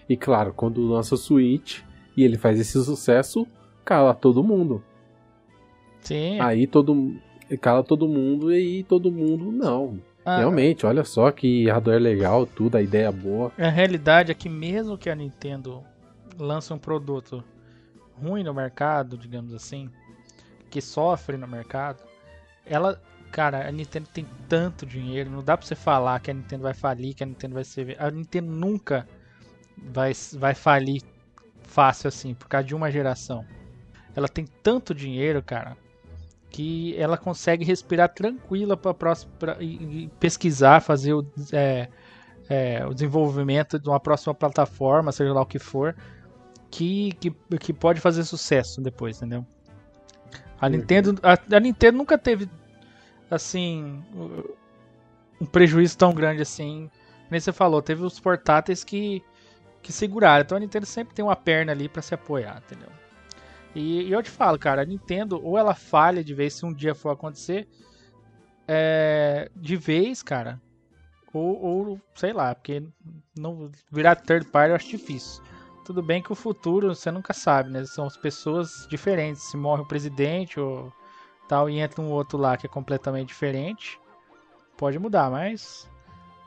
[0.08, 1.82] E claro, quando lança o Switch
[2.16, 3.48] e ele faz esse sucesso,
[3.84, 4.84] cala todo mundo.
[6.02, 6.40] Sim.
[6.40, 7.16] Aí todo
[7.62, 10.00] cala todo mundo e todo mundo não.
[10.26, 13.52] Ah, Realmente, olha só que hardware legal, tudo, a ideia boa.
[13.58, 15.84] A realidade é que mesmo que a Nintendo
[16.40, 17.44] lance um produto
[18.22, 19.90] ruim no mercado, digamos assim,
[20.70, 22.02] que sofre no mercado,
[22.66, 26.64] ela, cara, a Nintendo tem tanto dinheiro, não dá pra você falar que a Nintendo
[26.64, 27.98] vai falir, que a Nintendo vai ser.
[28.00, 29.08] A Nintendo nunca
[29.78, 31.02] vai, vai falir
[31.64, 33.46] fácil assim, por causa de uma geração.
[34.16, 35.76] Ela tem tanto dinheiro, cara,
[36.50, 41.90] que ela consegue respirar tranquila para próxima e, e, pesquisar, fazer o, é,
[42.48, 45.96] é, o desenvolvimento de uma próxima plataforma, seja lá o que for,
[46.70, 49.46] que, que, que pode fazer sucesso depois, entendeu?
[50.62, 52.48] A Nintendo, a, a Nintendo nunca teve
[53.30, 54.04] assim
[55.42, 56.90] um prejuízo tão grande assim.
[57.30, 59.24] Nem você falou, teve os portáteis que
[59.84, 60.44] que seguraram.
[60.44, 62.90] Então a Nintendo sempre tem uma perna ali para se apoiar, entendeu?
[63.76, 66.74] E, e, eu te falo, cara, a Nintendo ou ela falha de vez se um
[66.74, 67.68] dia for acontecer,
[68.68, 70.62] é, de vez, cara,
[71.34, 72.84] ou, ou, sei lá, porque
[73.38, 75.44] não virar third party eu acho difícil.
[75.84, 77.84] Tudo bem que o futuro você nunca sabe, né?
[77.86, 79.44] São as pessoas diferentes.
[79.44, 80.94] Se morre o presidente ou
[81.50, 84.00] tal e entra um outro lá que é completamente diferente,
[84.78, 85.90] pode mudar, mas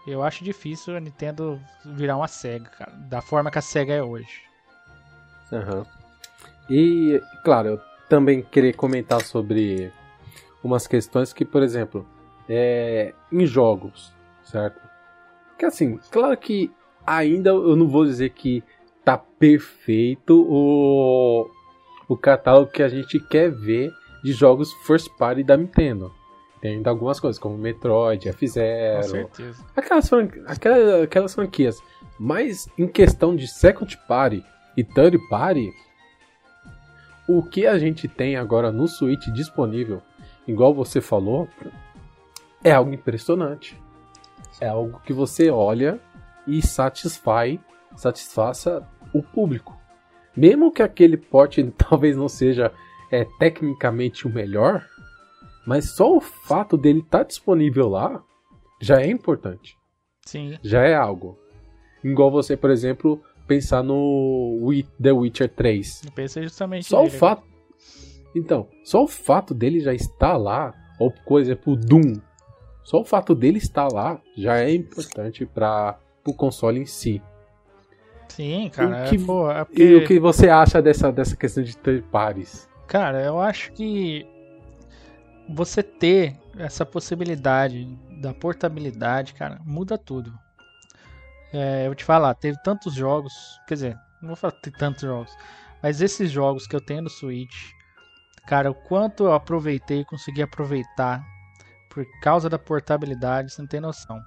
[0.06, 4.02] Eu acho difícil a Nintendo virar uma SEGA, cara, da forma que a SEGA é
[4.02, 4.42] hoje.
[5.50, 5.84] Uhum.
[6.70, 9.92] E, claro, eu também queria comentar sobre
[10.62, 12.06] umas questões que, por exemplo,
[12.48, 14.12] é, em jogos,
[14.44, 14.80] certo?
[15.58, 16.70] Que assim, claro que
[17.06, 18.62] ainda eu não vou dizer que
[19.04, 21.48] tá perfeito o,
[22.08, 23.90] o catálogo que a gente quer ver
[24.22, 26.12] de jogos first party da Nintendo.
[26.60, 29.28] Tem ainda algumas coisas, como Metroid, F-Zero,
[29.76, 30.10] aquelas,
[30.46, 31.82] aquelas, aquelas franquias.
[32.18, 34.42] Mas em questão de second party
[34.76, 35.70] e third party,
[37.28, 40.02] o que a gente tem agora no Switch disponível,
[40.46, 41.48] igual você falou,
[42.64, 43.78] é algo impressionante.
[44.60, 46.00] É algo que você olha
[46.46, 47.58] e satisfaz,
[47.96, 49.76] satisfaça o público.
[50.36, 52.72] Mesmo que aquele porte talvez não seja
[53.10, 54.84] é, tecnicamente o melhor,
[55.66, 58.22] mas só o fato dele estar tá disponível lá
[58.80, 59.76] já é importante.
[60.24, 60.56] Sim.
[60.62, 61.38] Já é algo.
[62.04, 64.60] Igual você, por exemplo, pensar no
[65.02, 66.04] The Witcher 3.
[66.04, 67.14] Eu pensei justamente Só nele.
[67.14, 67.42] o fato.
[68.34, 72.20] Então, só o fato dele já estar lá, ou por exemplo, o Doom.
[72.84, 77.20] Só o fato dele estar lá já é importante para o console em si.
[78.28, 79.06] Sim, cara.
[79.06, 79.82] O que, é, pô, é porque...
[79.82, 82.68] E o que você acha dessa, dessa questão de ter pares?
[82.86, 84.26] Cara, eu acho que
[85.48, 87.86] você ter essa possibilidade
[88.20, 90.32] da portabilidade, cara, muda tudo.
[91.52, 93.32] É, eu te falar, teve tantos jogos,
[93.66, 95.30] quer dizer, não vou falar que tantos jogos,
[95.82, 97.70] mas esses jogos que eu tenho no Switch,
[98.46, 101.24] cara, o quanto eu aproveitei, consegui aproveitar
[101.90, 104.20] por causa da portabilidade, você não tem noção.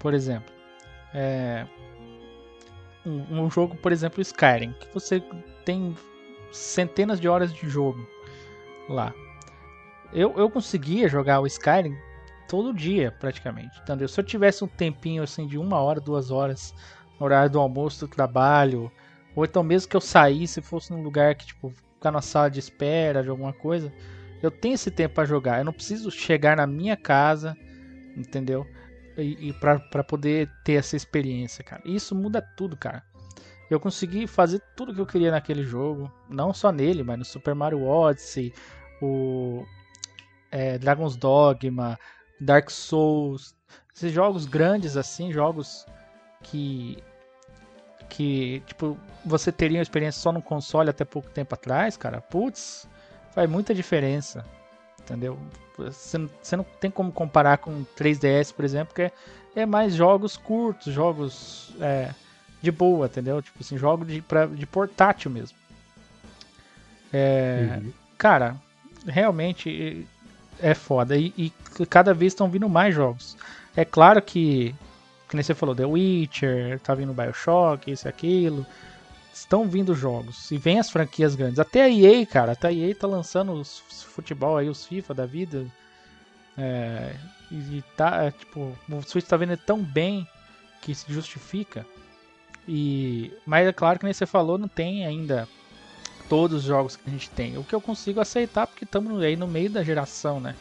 [0.00, 0.52] Por exemplo,
[1.12, 1.66] é,
[3.04, 5.22] um, um jogo, por exemplo, Skyrim, que você
[5.64, 5.94] tem
[6.50, 8.06] centenas de horas de jogo
[8.88, 9.12] lá.
[10.12, 11.96] Eu, eu conseguia jogar o Skyrim
[12.48, 13.78] todo dia, praticamente.
[13.80, 14.08] Entendeu?
[14.08, 16.74] Se eu tivesse um tempinho assim de uma hora, duas horas
[17.18, 18.90] no horário do almoço do trabalho,
[19.36, 22.58] ou então mesmo que eu saísse, fosse num lugar que, tipo, ficar na sala de
[22.58, 23.92] espera de alguma coisa,
[24.42, 25.58] eu tenho esse tempo para jogar.
[25.58, 27.56] Eu não preciso chegar na minha casa,
[28.16, 28.66] entendeu?
[29.16, 31.82] E, e para poder ter essa experiência, cara.
[31.84, 33.02] Isso muda tudo, cara.
[33.68, 37.54] Eu consegui fazer tudo que eu queria naquele jogo, não só nele, mas no Super
[37.54, 38.54] Mario Odyssey,
[39.02, 39.66] o
[40.50, 41.98] é, Dragon's Dogma,
[42.40, 43.54] Dark Souls,
[43.94, 45.86] esses jogos grandes assim, jogos
[46.42, 47.02] que
[48.08, 52.20] que tipo você teria uma experiência só no console até pouco tempo atrás, cara.
[52.20, 52.88] Putz,
[53.34, 54.44] faz muita diferença,
[55.00, 55.38] entendeu?
[55.76, 59.12] Você não, você não tem como comparar com 3DS, por exemplo, que é,
[59.54, 62.12] é mais jogos curtos, jogos é,
[62.62, 63.40] de boa, entendeu?
[63.42, 65.56] Tipo assim, jogos de, pra, de portátil mesmo.
[67.12, 67.92] É, uhum.
[68.16, 68.56] Cara,
[69.06, 70.06] realmente
[70.60, 71.16] é foda.
[71.16, 71.52] E, e
[71.86, 73.36] cada vez estão vindo mais jogos.
[73.76, 74.74] É claro que,
[75.32, 78.66] nem você falou, The Witcher, tá vindo Bioshock, isso e aquilo.
[79.32, 80.50] Estão vindo jogos.
[80.50, 81.58] E vem as franquias grandes.
[81.58, 82.52] Até a EA, cara.
[82.52, 83.80] Até a EA tá lançando os
[84.18, 85.66] futebol aí, os FIFA da vida.
[86.56, 87.14] É,
[87.50, 90.26] e tá, é, tipo, o Switch tá vendo tão bem
[90.82, 91.86] que se justifica.
[92.66, 95.48] E, mas é claro que nem você falou, não tem ainda
[96.28, 97.56] todos os jogos que a gente tem.
[97.56, 100.54] O que eu consigo aceitar porque estamos aí no meio da geração, né?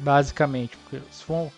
[0.00, 1.50] Basicamente, porque se for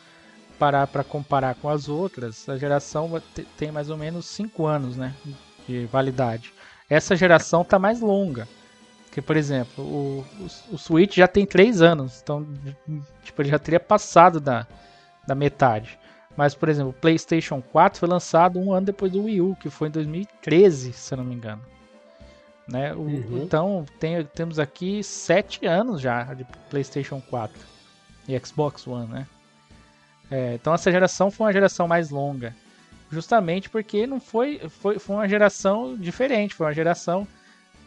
[0.59, 3.11] parar para comparar com as outras, a geração
[3.57, 5.14] tem mais ou menos 5 anos, né,
[5.66, 6.53] de validade.
[6.88, 8.47] Essa geração tá mais longa.
[9.11, 12.47] Que, por exemplo, o, o, o Switch já tem 3 anos, então
[13.25, 14.66] tipo, ele já teria passado da,
[15.27, 15.99] da metade.
[16.37, 19.69] Mas, por exemplo, o PlayStation 4 foi lançado um ano depois do Wii U, que
[19.69, 21.62] foi em 2013, se eu não me engano.
[22.71, 22.95] Né?
[22.95, 23.43] O, uhum.
[23.43, 27.59] Então, tem, temos aqui 7 anos já de PlayStation 4
[28.29, 29.27] e Xbox One, né?
[30.31, 32.55] É, então, essa geração foi uma geração mais longa.
[33.11, 37.27] Justamente porque não foi, foi, foi uma geração diferente, foi uma geração,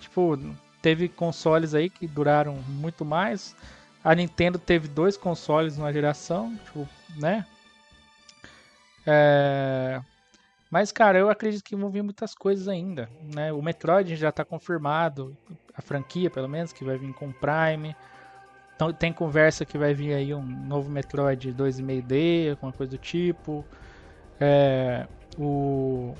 [0.01, 0.37] tipo,
[0.81, 3.55] teve consoles aí que duraram muito mais.
[4.03, 7.45] A Nintendo teve dois consoles numa geração, tipo, né?
[9.07, 10.01] É...
[10.73, 13.53] Mas, cara, eu acredito que vão vir muitas coisas ainda, né?
[13.53, 15.37] O Metroid já está confirmado,
[15.71, 17.95] a franquia, pelo menos, que vai vir com o Prime.
[18.75, 23.63] Então, tem conversa que vai vir aí um novo Metroid 2,5D, alguma coisa do tipo.
[24.41, 25.05] É...
[25.37, 26.15] O...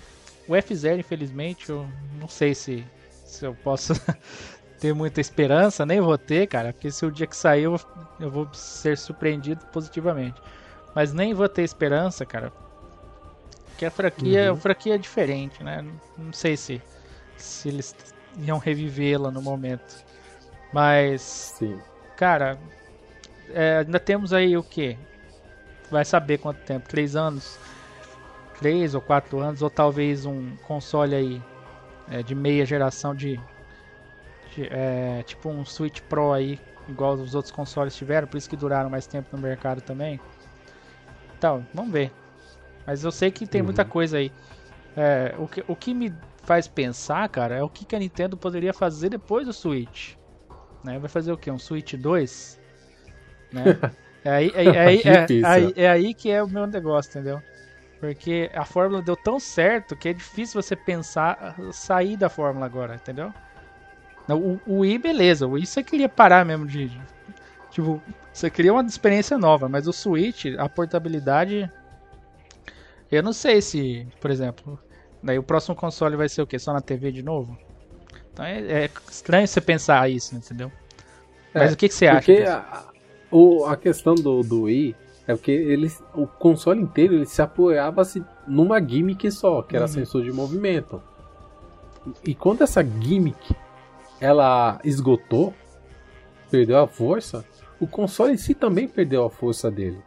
[0.48, 1.88] o F0, infelizmente, eu
[2.20, 2.86] não sei se,
[3.26, 3.94] se eu posso
[4.80, 7.80] ter muita esperança, nem vou ter, cara, porque se o dia que sair eu,
[8.20, 10.40] eu vou ser surpreendido positivamente.
[10.94, 12.54] Mas nem vou ter esperança, cara,
[13.84, 14.58] que a franquia, uhum.
[14.58, 15.86] a franquia é diferente, né?
[16.18, 16.82] Não sei se,
[17.36, 17.94] se eles
[18.40, 20.04] iam revivê-la no momento.
[20.72, 21.80] Mas, Sim.
[22.16, 22.58] cara,
[23.50, 24.98] é, ainda temos aí o que?
[25.92, 26.88] Vai saber quanto tempo?
[26.88, 27.60] Três anos?
[28.60, 31.42] 3 ou 4 anos, ou talvez um console aí
[32.10, 33.38] é, de meia geração de,
[34.56, 38.56] de é, tipo um Switch Pro aí, igual os outros consoles tiveram, por isso que
[38.56, 40.22] duraram mais tempo no mercado também.
[41.38, 42.23] Então, vamos ver.
[42.86, 43.66] Mas eu sei que tem uhum.
[43.66, 44.32] muita coisa aí.
[44.96, 48.38] É, o, que, o que me faz pensar, cara, é o que, que a Nintendo
[48.38, 50.16] poderia fazer depois do Switch.
[50.84, 51.00] Né?
[51.00, 51.50] Vai fazer o que?
[51.50, 52.60] Um Switch 2?
[53.52, 53.64] Né?
[54.26, 57.42] É aí, é, é, aí, é, aí, é aí que é o meu negócio, entendeu?
[58.00, 62.96] Porque a fórmula deu tão certo que é difícil você pensar sair da fórmula agora,
[62.96, 63.34] entendeu?
[64.30, 65.46] O, o Wii, beleza.
[65.46, 66.90] O Wii você queria parar mesmo de.
[67.70, 71.70] Tipo, você queria uma experiência nova, mas o Switch, a portabilidade.
[73.14, 74.80] Eu não sei se, por exemplo,
[75.22, 76.58] daí o próximo console vai ser o quê?
[76.58, 77.56] Só na TV de novo?
[78.32, 80.72] Então é, é estranho você pensar isso, entendeu?
[81.54, 82.20] Mas é, o que, que você acha?
[82.20, 82.86] Porque a,
[83.30, 84.96] o, a questão do, do Wii
[85.28, 89.86] é porque ele, o console inteiro ele se apoiava -se numa gimmick só, que era
[89.86, 89.92] uhum.
[89.92, 91.02] sensor de movimento.
[92.26, 93.56] E quando essa gimmick
[94.20, 95.54] ela esgotou,
[96.50, 97.46] perdeu a força,
[97.80, 100.02] o console em si também perdeu a força dele,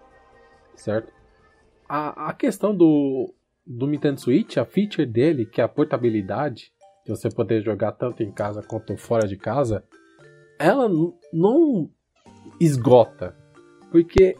[0.75, 1.16] certo?
[1.89, 3.33] A, a questão do,
[3.67, 6.73] do Nintendo Switch, a feature dele, que é a portabilidade,
[7.05, 9.85] de você poder jogar tanto em casa quanto fora de casa,
[10.59, 10.89] ela
[11.33, 11.89] não
[12.61, 13.37] esgota,
[13.91, 14.37] porque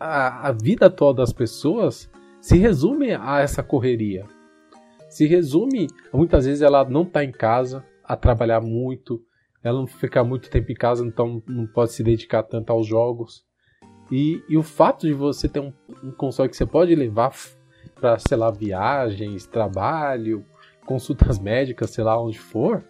[0.00, 4.26] a, a vida atual das pessoas se resume a essa correria.
[5.08, 9.22] Se resume, muitas vezes ela não está em casa, a trabalhar muito,
[9.62, 13.44] ela não fica muito tempo em casa, então não pode se dedicar tanto aos jogos.
[14.12, 15.72] E, e o fato de você ter um,
[16.04, 17.32] um console que você pode levar
[17.94, 20.44] para, sei lá, viagens, trabalho,
[20.84, 22.84] consultas médicas, sei lá onde for,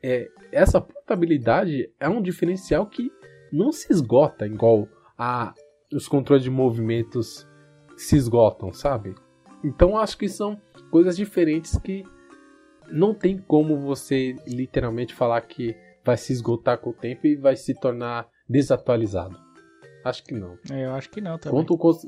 [0.00, 3.10] é, essa portabilidade é um diferencial que
[3.52, 4.86] não se esgota igual
[5.18, 5.52] a,
[5.92, 7.44] os controles de movimentos
[7.96, 9.16] se esgotam, sabe?
[9.64, 10.60] Então acho que são
[10.92, 12.04] coisas diferentes que
[12.88, 17.56] não tem como você literalmente falar que vai se esgotar com o tempo e vai
[17.56, 19.49] se tornar desatualizado.
[20.04, 20.58] Acho que não.
[20.70, 21.64] É, eu acho que não também.
[21.64, 22.00] Quanto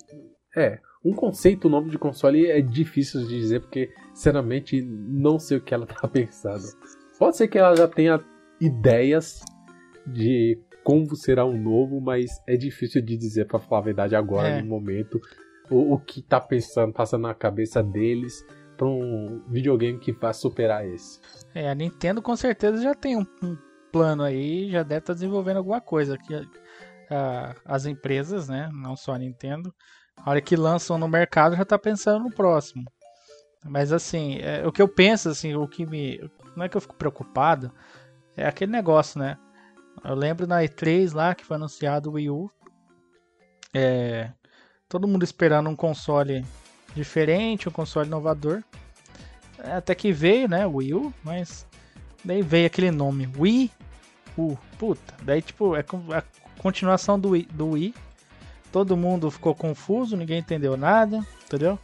[0.57, 5.61] é, um conceito novo de console é difícil de dizer porque, sinceramente, não sei o
[5.61, 6.65] que ela tá pensando.
[7.19, 8.23] Pode ser que ela já tenha
[8.61, 9.41] ideias
[10.07, 14.49] de como será um novo, mas é difícil de dizer para falar a verdade agora,
[14.49, 14.63] é.
[14.63, 15.21] no momento,
[15.71, 18.45] o, o que tá pensando, passando na cabeça deles
[18.77, 21.21] para um videogame que vá superar esse.
[21.55, 23.57] É, a Nintendo com certeza já tem um, um
[23.93, 26.19] plano aí, já deve estar tá desenvolvendo alguma coisa.
[26.19, 26.35] Que
[27.65, 29.75] as empresas, né, não só a Nintendo,
[30.17, 32.85] a hora que lançam no mercado já está pensando no próximo.
[33.65, 36.19] Mas assim, é, o que eu penso, assim, o que me.
[36.57, 37.73] Não é que eu fico preocupado,
[38.37, 39.39] é aquele negócio, né?
[40.05, 42.51] Eu lembro na E3 lá que foi anunciado o Wii U.
[43.75, 44.31] É,
[44.89, 46.45] todo mundo esperando um console
[46.95, 48.63] diferente, um console inovador.
[49.59, 51.67] É, até que veio, né, o Wii U, mas
[52.25, 53.71] daí veio aquele nome, Wii
[54.37, 54.57] U.
[54.79, 56.23] Puta, daí tipo, é a
[56.63, 57.95] continuação do Wii, do Wii.
[58.71, 61.79] Todo mundo ficou confuso, ninguém entendeu nada, entendeu?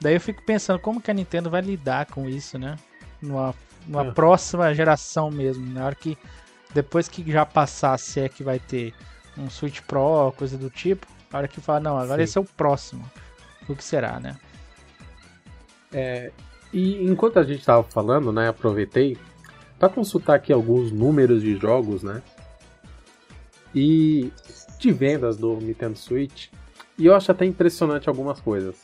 [0.00, 2.76] Daí eu fico pensando como que a Nintendo vai lidar com isso, né?
[3.20, 3.54] Numa,
[3.86, 4.10] numa é.
[4.12, 6.16] próxima geração mesmo, na hora que
[6.72, 8.94] depois que já passar, se é que vai ter
[9.36, 12.24] um Switch Pro, coisa do tipo, a hora que fala, não, agora Sim.
[12.24, 13.04] esse é o próximo.
[13.68, 14.36] O que será, né?
[15.92, 16.32] É,
[16.72, 19.18] e enquanto a gente estava falando, né, aproveitei
[19.78, 22.22] para consultar aqui alguns números de jogos, né?
[23.74, 24.32] E
[24.78, 26.48] de vendas do Nintendo Switch.
[26.98, 28.76] E eu acho até impressionante algumas coisas.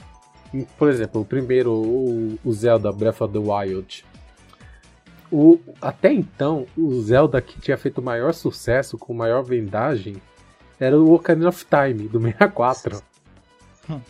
[0.78, 4.04] Por exemplo, o primeiro, o, Zelda Breath of the Wild.
[5.30, 10.16] O, até então, o Zelda que tinha feito o maior sucesso, com maior vendagem,
[10.78, 13.02] era o Ocarina of Time, do 64.
[13.90, 14.00] Hum.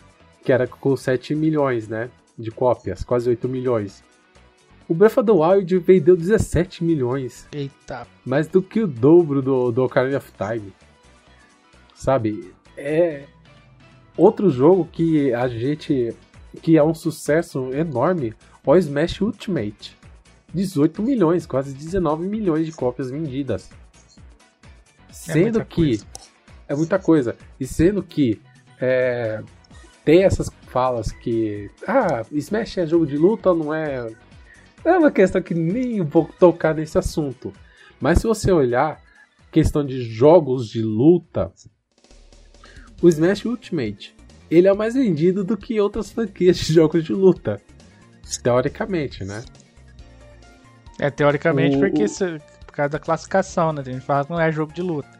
[0.43, 2.09] Que era com 7 milhões, né?
[2.37, 4.03] de cópias, quase 8 milhões.
[4.89, 7.47] O Breath of the Wild vendeu 17 milhões.
[7.51, 8.07] Eita.
[8.25, 10.73] Mais do que o dobro do, do Ocarina of Time.
[11.93, 12.53] Sabe?
[12.77, 13.23] É
[14.15, 16.15] outro jogo que a gente
[16.61, 18.33] que é um sucesso enorme,
[18.65, 19.95] o Smash Ultimate.
[20.53, 23.69] 18 milhões, quase 19 milhões de cópias vendidas.
[25.09, 26.05] É sendo é que coisa.
[26.67, 27.35] é muita coisa.
[27.59, 28.41] E sendo que
[28.79, 29.43] é,
[30.05, 31.69] tem essas falas que.
[31.85, 34.09] Ah, Smash é jogo de luta não é?
[34.87, 37.51] É uma questão que nem vou tocar nesse assunto.
[37.99, 39.01] Mas se você olhar
[39.51, 41.51] questão de jogos de luta,
[43.01, 44.15] o Smash Ultimate
[44.49, 47.61] ele é mais vendido do que outras franquias de jogos de luta.
[48.41, 49.43] Teoricamente, né?
[50.97, 52.39] É, teoricamente, o, porque o...
[52.65, 53.81] por causa da classificação, né?
[53.85, 55.19] A gente fala que não é jogo de luta.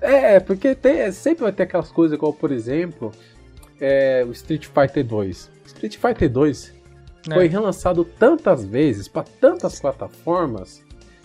[0.00, 3.12] É, porque tem, sempre vai ter aquelas coisas igual, por exemplo,
[3.80, 5.50] é, o Street Fighter 2.
[5.66, 6.81] Street Street Fighter 2
[7.28, 7.34] É.
[7.34, 10.82] foi relançado tantas vezes para tantas plataformas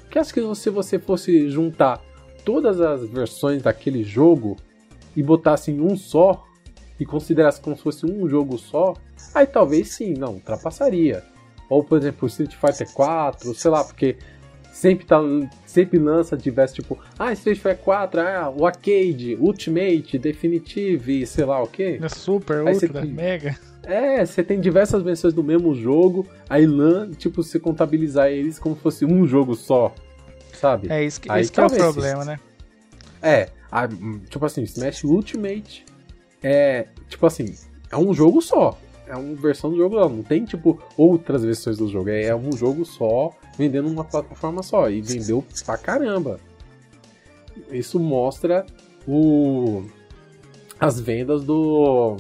[0.10, 2.02] que acho que se você fosse juntar
[2.46, 4.56] todas as versões daquele jogo
[5.16, 6.46] e botasse em um só
[7.00, 8.94] e considerasse como se fosse um jogo só,
[9.36, 11.24] aí talvez sim, não, ultrapassaria.
[11.70, 14.18] Ou por exemplo, Street Fighter 4, sei lá, porque
[14.78, 15.20] sempre tá
[15.66, 21.62] sempre lança diversos tipo, ah, Street Fighter 4, ah, o arcade, Ultimate, Definitive, sei lá
[21.64, 22.00] o quê.
[22.02, 23.58] É Super, Aí Ultra, tem- Mega.
[23.84, 28.76] É, você tem diversas versões do mesmo jogo, aí lan, tipo, você contabilizar eles como
[28.76, 29.96] se fosse um jogo só,
[30.54, 30.92] sabe?
[30.92, 32.38] É isso que, Aí que é o problema, né?
[33.22, 33.88] É, a-
[34.30, 35.86] tipo assim, Smash Ultimate
[36.44, 37.56] é, tipo assim,
[37.92, 38.78] é um jogo só.
[39.08, 42.52] É uma versão do jogo não, não tem tipo outras versões do jogo, é um
[42.52, 46.40] jogo só, vendendo numa plataforma só e vendeu pra caramba.
[47.72, 48.66] Isso mostra
[49.08, 49.84] o
[50.80, 52.18] as vendas do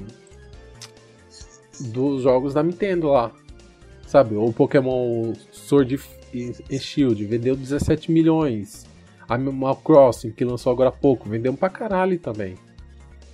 [1.80, 3.32] dos jogos da Nintendo lá.
[4.08, 6.00] Sabe, o Pokémon Sword
[6.34, 8.86] e Shield vendeu 17 milhões.
[9.28, 12.56] Animal Crossing, que lançou agora há pouco, vendeu pra caralho também.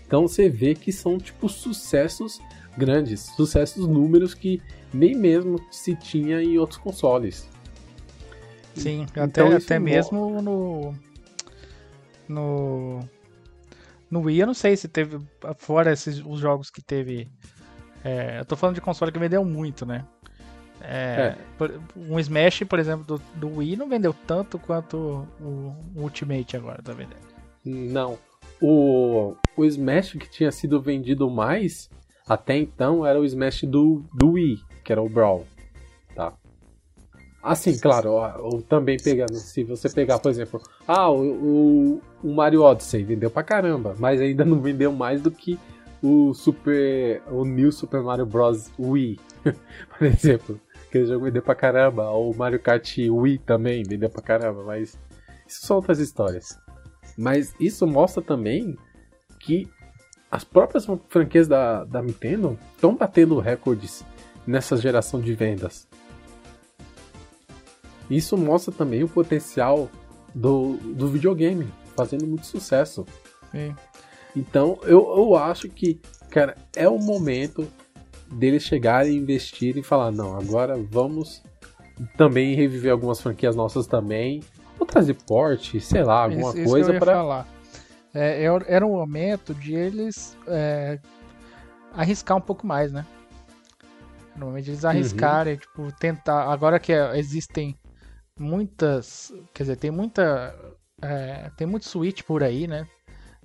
[0.06, 2.42] Então você vê que são tipo sucessos
[2.76, 7.48] grandes, sucessos números que nem mesmo se tinha em outros consoles.
[8.76, 10.96] Sim, Então até, até mo- mesmo no.
[12.28, 13.00] No.
[14.10, 15.20] No Wii, eu não sei se teve.
[15.58, 17.28] Fora esses, os jogos que teve.
[18.04, 20.06] é, eu tô falando de console que vendeu muito, né?
[20.82, 26.02] É, por- Um Smash, por exemplo, do, do Wii não vendeu tanto quanto o, o
[26.02, 27.24] Ultimate agora tá vendendo.
[27.64, 28.18] Não.
[28.62, 31.90] O, o Smash que tinha sido vendido mais
[32.28, 35.46] até então era o Smash do, do Wii, que era o Brawl.
[36.16, 36.34] Tá?
[37.44, 43.04] Assim, claro, ou também pegando, se você pegar, por exemplo, ah, o, o, Mario Odyssey
[43.04, 45.60] vendeu pra caramba, mas ainda não vendeu mais do que
[46.02, 47.22] o Super.
[47.30, 48.72] o New Super Mario Bros.
[48.80, 50.60] Wii, por exemplo.
[50.88, 54.98] Aquele jogo vendeu pra caramba, ou o Mario Kart Wii também vendeu pra caramba, mas
[55.46, 56.58] isso são outras histórias.
[57.18, 58.78] Mas isso mostra também
[59.40, 59.68] que
[60.32, 64.06] as próprias franquias da, da Nintendo estão batendo recordes
[64.48, 65.88] nessa geração de vendas.
[68.10, 69.90] Isso mostra também o potencial
[70.34, 73.06] do, do videogame, fazendo muito sucesso.
[73.52, 73.76] Sim.
[74.36, 76.00] Então eu, eu acho que,
[76.30, 77.68] cara, é o momento
[78.32, 81.44] deles chegarem, investir e falar: não, agora vamos
[82.18, 84.42] também reviver algumas franquias nossas também.
[84.80, 87.48] Ou trazer porte, sei lá, alguma Isso- coisa para falar.
[88.14, 91.00] É, era- era um momento de eles é,
[91.96, 93.06] arriscar um pouco mais, né?
[94.36, 96.52] Normalmente eles arriscarem, tipo, tentar.
[96.52, 97.76] Agora que é, existem
[98.40, 99.34] muitas.
[99.54, 100.56] Quer dizer, tem muita.
[101.02, 102.88] é, tem muito Switch por aí, né?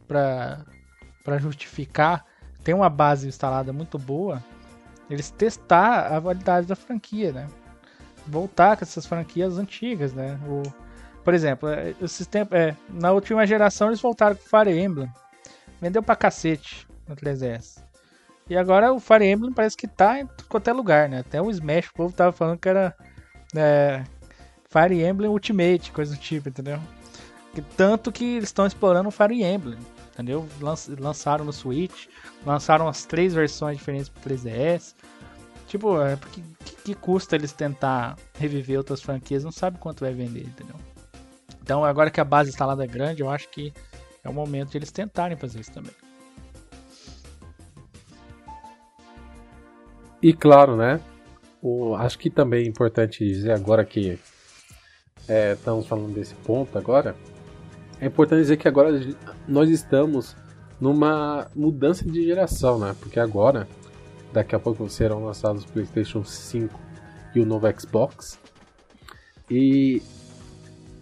[0.07, 0.65] Pra,
[1.25, 2.25] pra justificar.
[2.65, 4.43] Tem uma base instalada muito boa.
[5.11, 7.47] Eles testar a validade da franquia, né?
[8.27, 10.39] Voltar com essas franquias antigas, né?
[10.47, 10.63] O,
[11.25, 15.11] por exemplo, é, esses tempos, é, na última geração eles voltaram com o Fire Emblem.
[15.81, 17.83] Vendeu pra cacete no 3DS.
[18.51, 20.29] E agora o Fire Emblem parece que tá em
[20.67, 21.21] é lugar, né?
[21.21, 22.95] Até o Smash, o povo tava falando que era
[23.55, 24.03] é,
[24.69, 26.79] Fire Emblem Ultimate, coisa do tipo, entendeu?
[27.77, 29.79] Tanto que eles estão explorando o Fire Emblem,
[30.13, 30.47] entendeu?
[30.61, 32.07] Lan- lançaram no Switch,
[32.45, 34.95] lançaram as três versões diferentes pro 3DS.
[35.67, 39.43] Tipo, é porque que, que custa eles tentar reviver outras franquias?
[39.43, 40.77] Não sabe quanto vai vender, entendeu?
[41.63, 43.73] Então, agora que a base instalada é grande, eu acho que
[44.23, 45.93] é o momento de eles tentarem fazer isso também.
[50.23, 51.01] E claro, né?
[51.61, 54.19] O, acho que também é importante dizer agora que
[55.29, 57.15] é, estamos falando desse ponto agora.
[58.01, 59.01] É importante dizer que agora
[59.47, 60.37] nós estamos
[60.81, 62.95] numa mudança de geração, né?
[63.01, 63.69] Porque agora,
[64.33, 66.79] daqui a pouco serão lançados o PlayStation 5
[67.35, 68.39] e o novo Xbox.
[69.51, 70.01] E,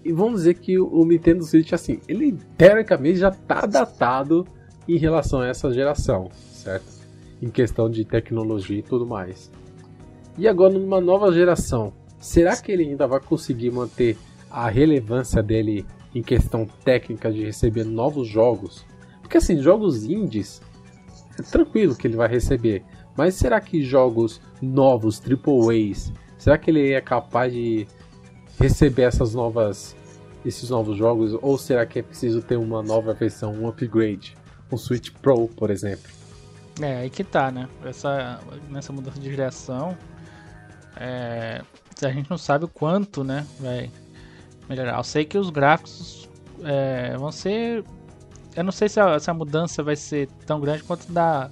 [0.05, 4.47] e vamos dizer que o, Nintendo Switch, assim, ele teoricamente já está datado
[4.89, 6.97] em relação a essa geração, certo?
[7.41, 9.51] em questão de tecnologia e tudo mais.
[10.39, 14.17] E agora numa nova geração, será que ele ainda vai conseguir manter
[14.51, 18.85] a relevância dele em questão técnica de receber novos jogos?
[19.21, 20.63] Porque assim, jogos indies
[21.39, 22.85] é tranquilo que ele vai receber,
[23.17, 27.87] mas será que jogos novos, triple A's, será que ele é capaz de
[28.59, 29.97] receber essas novas
[30.45, 34.37] esses novos jogos ou será que é preciso ter uma nova versão, um upgrade,
[34.71, 36.09] um Switch Pro, por exemplo?
[36.81, 37.69] É, aí que tá, né?
[37.85, 38.41] Essa,
[38.71, 39.97] nessa mudança de geração,
[40.97, 41.63] é,
[42.03, 43.91] a gente não sabe o quanto, né, vai
[44.69, 44.99] melhorar.
[44.99, 46.29] Eu sei que os gráficos
[46.63, 47.85] é, vão ser...
[48.55, 51.51] Eu não sei se a, se a mudança vai ser tão grande quanto da,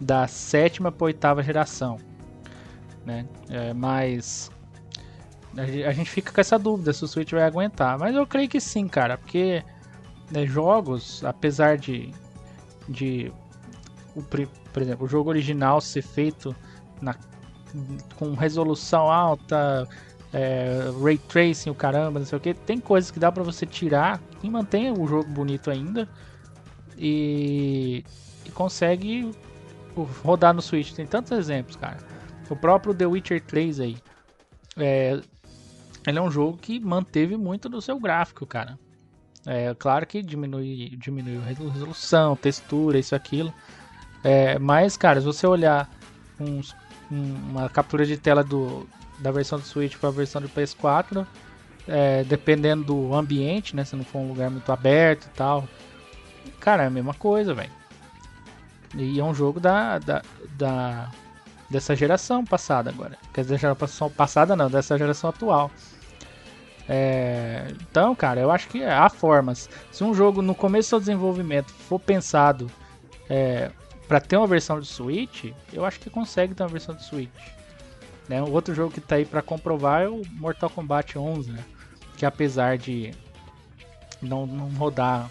[0.00, 1.98] da sétima para oitava geração.
[3.04, 3.26] né?
[3.48, 4.50] É, mas
[5.56, 7.98] a gente fica com essa dúvida se o Switch vai aguentar.
[7.98, 9.62] Mas eu creio que sim, cara, porque
[10.30, 12.12] né, jogos, apesar de,
[12.88, 13.32] de
[14.14, 16.54] o, por exemplo, o jogo original ser feito
[17.00, 17.14] na,
[18.16, 19.88] com resolução alta,
[20.32, 23.64] é, ray tracing, o caramba, não sei o que, tem coisas que dá para você
[23.64, 26.08] tirar e mantém o jogo bonito ainda
[26.98, 28.04] e,
[28.44, 29.30] e consegue
[30.22, 30.92] rodar no Switch.
[30.92, 31.98] Tem tantos exemplos, cara.
[32.50, 33.96] O próprio The Witcher 3 aí.
[34.76, 35.20] É,
[36.06, 38.78] ele é um jogo que manteve muito do seu gráfico, cara.
[39.46, 43.52] É claro que diminui, diminui a resolução, textura, isso aquilo.
[44.22, 45.90] É, mas, cara, se você olhar
[46.40, 46.74] uns,
[47.10, 48.86] uma captura de tela do,
[49.18, 51.26] da versão do Switch para a versão do PS4,
[51.86, 53.84] é, dependendo do ambiente, né?
[53.84, 55.68] Se não for um lugar muito aberto e tal,
[56.60, 57.72] cara, é a mesma coisa, velho.
[58.96, 60.22] E é um jogo da, da,
[60.56, 61.10] da
[61.68, 63.18] dessa geração passada agora.
[63.32, 65.70] Quer dizer, geração passada não, dessa geração atual.
[66.88, 69.68] É, então, cara, eu acho que há formas.
[69.90, 72.70] Se um jogo no começo do desenvolvimento for pensado
[73.28, 73.70] é,
[74.14, 77.28] para ter uma versão de Switch, eu acho que consegue ter uma versão de Switch.
[78.28, 78.40] Né?
[78.40, 81.64] O outro jogo que tá aí para comprovar é o Mortal Kombat 11, né?
[82.16, 83.12] que apesar de
[84.22, 85.28] não, não rodar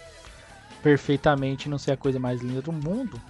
[0.81, 3.21] perfeitamente, não ser a coisa mais linda do mundo,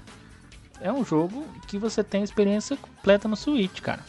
[0.81, 4.03] é um jogo que você tem experiência completa no Switch, cara.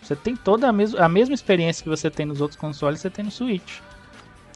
[0.00, 3.10] Você tem toda a, mes a mesma experiência que você tem nos outros consoles, você
[3.10, 3.80] tem no Switch.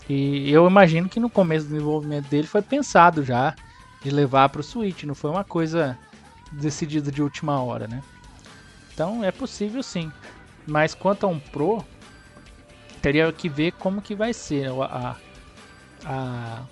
[0.09, 3.53] E eu imagino que no começo do desenvolvimento dele foi pensado já
[4.05, 5.99] de levar para o Switch, não foi uma coisa
[6.53, 8.03] decidida de última hora, né?
[8.93, 10.13] Então é possível sim.
[10.67, 11.83] Mas quanto a um Pro,
[13.01, 15.17] teria que ver como que vai ser a,
[16.05, 16.63] a,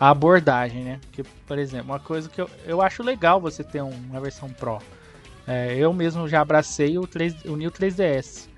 [0.00, 1.00] a abordagem, né?
[1.02, 4.80] Porque, por exemplo, uma coisa que eu, eu acho legal você ter uma versão Pro.
[5.46, 8.48] É, eu mesmo já abracei o, 3, o New 3DS.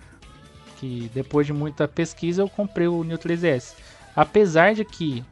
[0.76, 3.74] Que depois de muita pesquisa eu comprei o New 3DS.
[4.14, 5.24] Apesar de que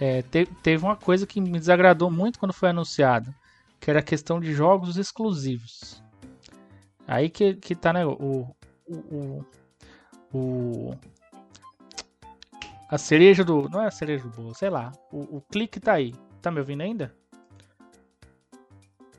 [0.00, 3.32] é, te, teve uma coisa que me desagradou muito quando foi anunciado.
[3.78, 6.02] Que era a questão de jogos exclusivos.
[7.06, 8.46] Aí que, que tá né, o,
[8.86, 9.44] o, o,
[10.32, 10.98] o
[12.90, 13.68] a cereja do.
[13.68, 14.92] Não é a cereja do bolo, sei lá.
[15.12, 16.14] O, o clique tá aí.
[16.42, 17.14] Tá me ouvindo ainda?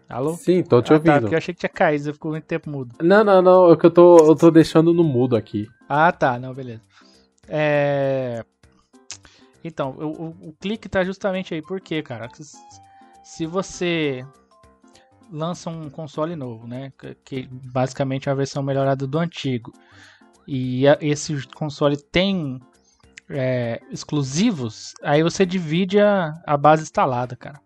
[0.10, 0.34] Alô?
[0.34, 1.14] Sim, tô te ah, ouvindo.
[1.14, 2.96] Tá, porque eu achei que tinha caído, você ficou muito tempo mudo.
[3.02, 5.70] Não, não, não, é que eu tô, eu tô deixando no mudo aqui.
[5.88, 6.82] Ah, tá, não, beleza.
[7.48, 8.44] É...
[9.64, 12.30] Então, o, o, o clique tá justamente aí, por quê, cara?
[13.24, 14.26] Se você
[15.32, 16.92] lança um console novo, né?
[17.24, 19.72] Que basicamente é a versão melhorada do antigo.
[20.48, 22.60] E esse console tem
[23.30, 27.62] é, exclusivos, aí você divide a, a base instalada, cara.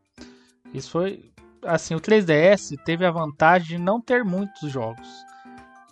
[0.73, 1.31] Isso foi
[1.63, 5.07] assim, o 3DS teve a vantagem de não ter muitos jogos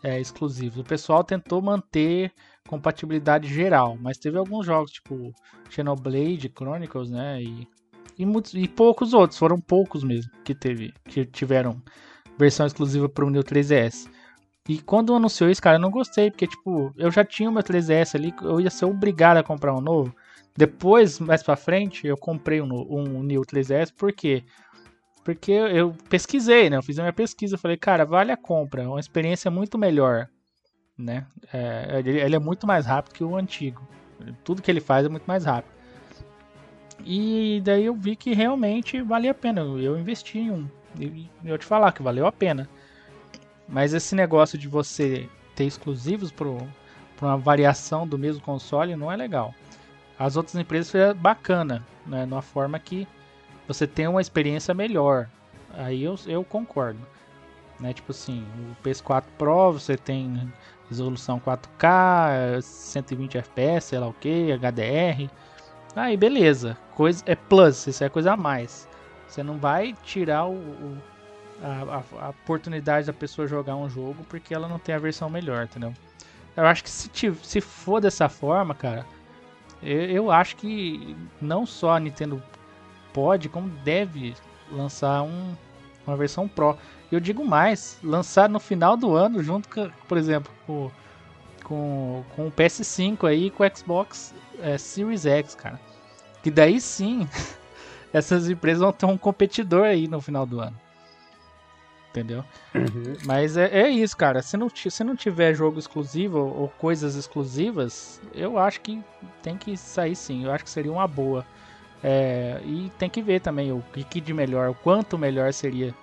[0.04, 0.80] é, exclusivos.
[0.80, 2.32] O pessoal tentou manter
[2.68, 5.34] compatibilidade geral, mas teve alguns jogos tipo
[5.70, 7.68] Xenoblade Chronicles, né, e,
[8.18, 11.82] e, muitos, e poucos outros, foram poucos mesmo que teve, que tiveram
[12.38, 14.10] versão exclusiva para o New 3DS.
[14.68, 17.62] E quando anunciou isso, cara, eu não gostei, porque tipo, eu já tinha o meu
[17.62, 20.16] 3DS ali, eu ia ser obrigado a comprar um novo.
[20.56, 24.44] Depois, mais para frente, eu comprei um, um New 3DS, por quê?
[25.24, 26.78] Porque eu pesquisei, né?
[26.78, 27.58] Eu fiz a minha pesquisa.
[27.58, 28.84] Falei, cara, vale a compra.
[28.84, 30.28] É uma experiência muito melhor,
[31.04, 31.26] né?
[31.52, 33.82] É, ele, ele, é muito mais rápido que o antigo.
[34.44, 35.74] Tudo que ele faz é muito mais rápido.
[37.06, 39.62] E daí eu vi que realmente valia a pena.
[39.62, 40.68] Eu investi em um.
[40.98, 42.70] E eu te falar que valeu a pena.
[43.68, 46.48] Mas esse negócio de você ter exclusivos para
[47.22, 49.54] uma variação do mesmo console não é legal.
[50.18, 52.26] As outras empresas foi bacana, né?
[52.26, 53.08] Numa forma que
[53.68, 55.30] você tem uma experiência melhor.
[55.74, 57.00] Aí eu, eu concordo.
[57.84, 57.94] Né?
[57.94, 60.52] Tipo assim, o PS4 Pro você tem
[60.90, 65.30] resolução 4K, 120 FPS, sei lá o que, HDR.
[65.94, 68.88] Aí beleza, coisa é plus, isso é coisa a mais.
[69.28, 70.98] Você não vai tirar o, o
[71.62, 75.66] a, a, oportunidade da pessoa jogar um jogo porque ela não tem a versão melhor,
[75.66, 75.94] entendeu?
[76.56, 77.10] Eu acho que se,
[77.44, 79.06] se for dessa forma, cara,
[79.82, 82.42] eu, eu acho que não só a Nintendo
[83.12, 84.36] pode, como deve
[84.72, 85.54] lançar um,
[86.08, 86.78] uma versão Pro.
[87.14, 90.90] Eu digo mais, lançar no final do ano, junto com, por exemplo, com,
[91.64, 95.80] com, com o PS5 aí com o Xbox é, Series X, cara.
[96.42, 97.28] Que daí sim,
[98.12, 100.76] essas empresas vão ter um competidor aí no final do ano.
[102.10, 102.44] Entendeu?
[102.74, 103.16] Uhum.
[103.26, 104.42] Mas é, é, isso, cara.
[104.42, 109.04] Se não, se não tiver jogo exclusivo ou coisas exclusivas, eu acho que
[109.44, 110.46] tem que sair sim.
[110.46, 111.46] Eu acho que seria uma boa.
[112.04, 115.94] É, e tem que ver também o que de melhor, o quanto melhor seria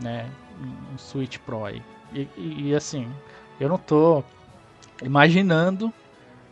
[0.00, 0.30] né,
[0.92, 1.82] um Switch Pro aí.
[2.12, 3.10] E, e, e assim,
[3.60, 4.22] eu não tô
[5.02, 5.92] imaginando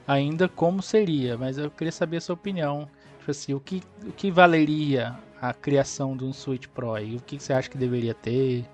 [0.06, 2.88] ainda como seria, mas eu queria saber a sua opinião.
[3.18, 7.20] Tipo assim, o que, o que valeria a criação de um Switch Pro e o
[7.20, 8.64] que você acha que deveria ter?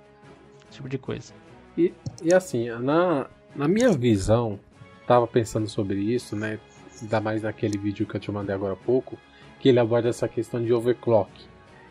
[0.68, 1.32] Esse tipo de coisa.
[1.76, 4.58] E, e assim, na, na minha visão,
[5.06, 6.58] tava pensando sobre isso, né?
[7.00, 9.18] Ainda mais naquele vídeo que eu te mandei agora há pouco,
[9.58, 11.30] que ele aborda essa questão de overclock.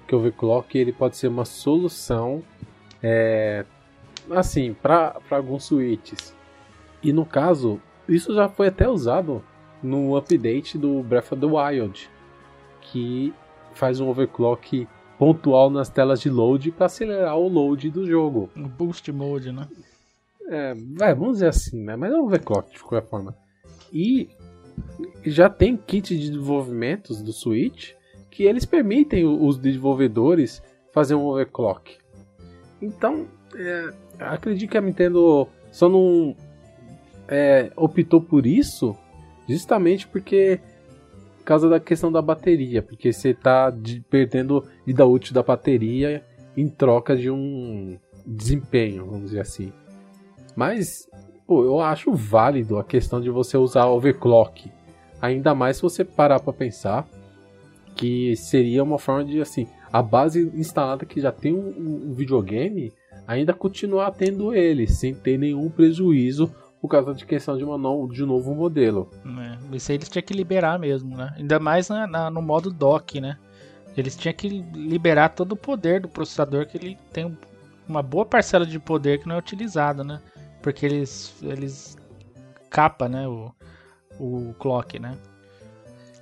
[0.07, 2.43] Que overclock ele pode ser uma solução,
[3.01, 3.65] é,
[4.29, 6.35] assim, para alguns switches.
[7.01, 9.43] E no caso, isso já foi até usado
[9.81, 12.09] no update do Breath of the Wild,
[12.81, 13.33] que
[13.73, 14.87] faz um overclock
[15.17, 18.49] pontual nas telas de load para acelerar o load do jogo.
[18.55, 19.67] Um boost mode, né?
[20.47, 21.95] É, vai, vamos dizer assim, né?
[21.95, 23.35] Mas é um overclock de qualquer forma.
[23.93, 24.29] E
[25.23, 27.93] já tem kit de desenvolvimentos do Switch
[28.29, 32.00] que eles permitem os desenvolvedores fazer um overclock.
[32.81, 36.35] Então, é, acredito que a Nintendo só não
[37.27, 38.95] é, optou por isso
[39.47, 40.59] justamente porque
[41.37, 43.73] por causa da questão da bateria, porque você está
[44.09, 46.23] perdendo vida útil da bateria
[46.55, 49.73] em troca de um desempenho, vamos dizer assim.
[50.55, 51.09] Mas
[51.47, 54.71] pô, eu acho válido a questão de você usar overclock,
[55.21, 57.07] ainda mais se você parar para pensar
[57.95, 62.93] que seria uma forma de assim, a base instalada que já tem um, um videogame
[63.27, 68.07] ainda continuar tendo ele sem ter nenhum prejuízo por causa de questão de, uma no,
[68.07, 69.09] de um novo modelo.
[69.23, 71.33] É, isso aí eles tinham que liberar mesmo, né?
[71.37, 73.37] Ainda mais na, na, no modo dock, né?
[73.95, 77.37] Eles tinham que liberar todo o poder do processador, que ele tem
[77.87, 80.19] uma boa parcela de poder que não é utilizado, né?
[80.61, 81.97] Porque eles, eles
[82.69, 83.27] capa, né?
[83.27, 83.53] O,
[84.19, 85.15] o clock, né?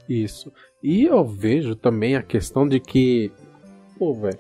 [0.09, 0.51] Isso.
[0.81, 3.31] E eu vejo também a questão de que,
[3.99, 4.39] pô, velho,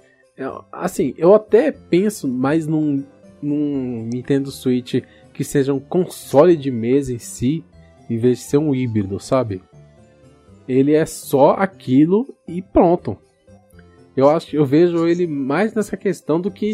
[0.71, 3.03] assim, eu até penso mais num,
[3.41, 5.03] num Nintendo Switch
[5.33, 7.63] que seja um console de mesa em si,
[8.09, 9.61] em vez de ser um híbrido, sabe?
[10.67, 13.17] Ele é só aquilo e pronto.
[14.15, 16.73] Eu acho, eu vejo ele mais nessa questão do que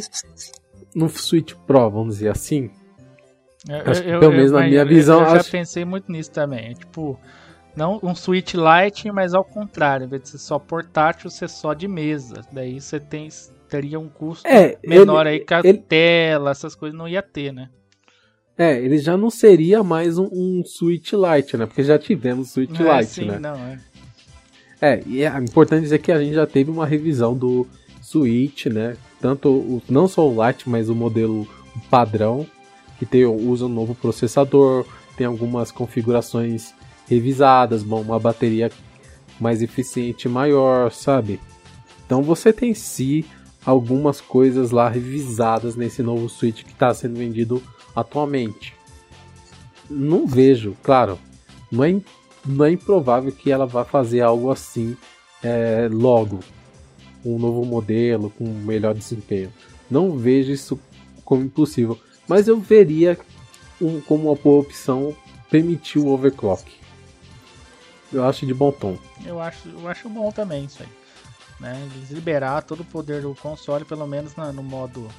[0.94, 2.70] no Switch Pro, vamos dizer assim.
[3.68, 5.52] Eu, acho que, eu, pelo menos na minha visão, eu já acho...
[5.52, 6.72] pensei muito nisso também.
[6.72, 7.20] É, tipo,
[7.76, 11.74] não um Switch Lite, mas ao contrário, em vez de ser só portátil, ser só
[11.74, 12.42] de mesa.
[12.52, 13.30] Daí você tem
[13.70, 15.78] teria um custo é, menor ele, aí com a ele...
[15.80, 17.70] tela, essas coisas não ia ter, né?
[18.58, 21.66] É, ele já não seria mais um, um Switch Lite, né?
[21.66, 23.38] Porque já tivemos Switch é, Lite, sim, né?
[23.38, 23.80] Não, é.
[24.82, 27.68] é, e é importante dizer que a gente já teve uma revisão do
[28.02, 28.96] Switch, né?
[29.20, 31.46] Tanto o, não só o Lite, mas o modelo
[31.90, 32.46] padrão,
[32.98, 34.86] que tem, usa um novo processador,
[35.18, 36.74] tem algumas configurações
[37.08, 38.72] revisadas, bom, uma bateria
[39.40, 41.40] mais eficiente maior, sabe?
[42.06, 43.24] Então você tem sim
[43.66, 47.62] algumas coisas lá revisadas nesse novo Switch que está sendo vendido
[47.96, 48.74] atualmente.
[49.90, 51.20] Não vejo, claro,
[51.72, 51.96] não é,
[52.46, 54.96] não é improvável que ela vá fazer algo assim
[55.44, 56.40] é, logo,
[57.24, 59.52] um novo modelo com melhor desempenho.
[59.90, 60.80] Não vejo isso
[61.24, 63.18] como impossível, mas eu veria
[63.82, 65.16] um, como uma boa opção
[65.50, 66.85] permitir o overclock.
[68.12, 68.98] Eu acho de bom tom.
[69.26, 70.90] Eu acho, eu acho bom também isso aí.
[71.60, 71.90] Né?
[72.10, 75.10] liberar todo o poder do console, pelo menos na, no modo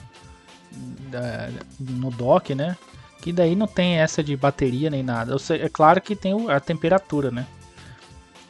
[1.10, 1.48] da,
[1.80, 2.76] no dock, né?
[3.22, 5.38] Que daí não tem essa de bateria nem nada.
[5.38, 7.46] Sei, é claro que tem a temperatura, né?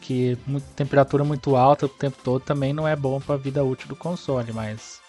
[0.01, 0.37] Que
[0.75, 3.97] temperatura muito alta o tempo todo também não é bom para a vida útil do
[3.97, 5.01] console, mas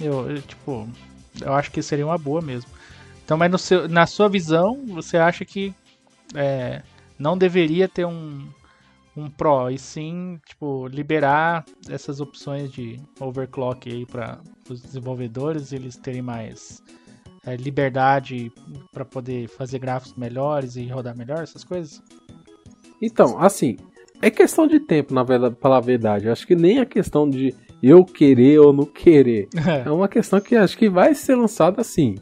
[0.00, 0.88] eu, eu, tipo,
[1.40, 2.70] eu acho que seria uma boa mesmo.
[3.24, 5.74] Então, mas seu, na sua visão, você acha que
[6.34, 6.82] é,
[7.18, 8.46] não deveria ter um,
[9.16, 15.96] um Pro, e sim, tipo, liberar essas opções de overclock aí para os desenvolvedores, eles
[15.96, 16.82] terem mais
[17.46, 18.52] é, liberdade
[18.92, 22.02] para poder fazer gráficos melhores e rodar melhor, essas coisas?
[23.00, 23.76] Então, assim,
[24.20, 26.28] é questão de tempo, na verdade, falar a verdade.
[26.28, 29.48] acho que nem a questão de eu querer ou não querer.
[29.54, 29.86] É.
[29.88, 32.16] é uma questão que acho que vai ser lançada assim,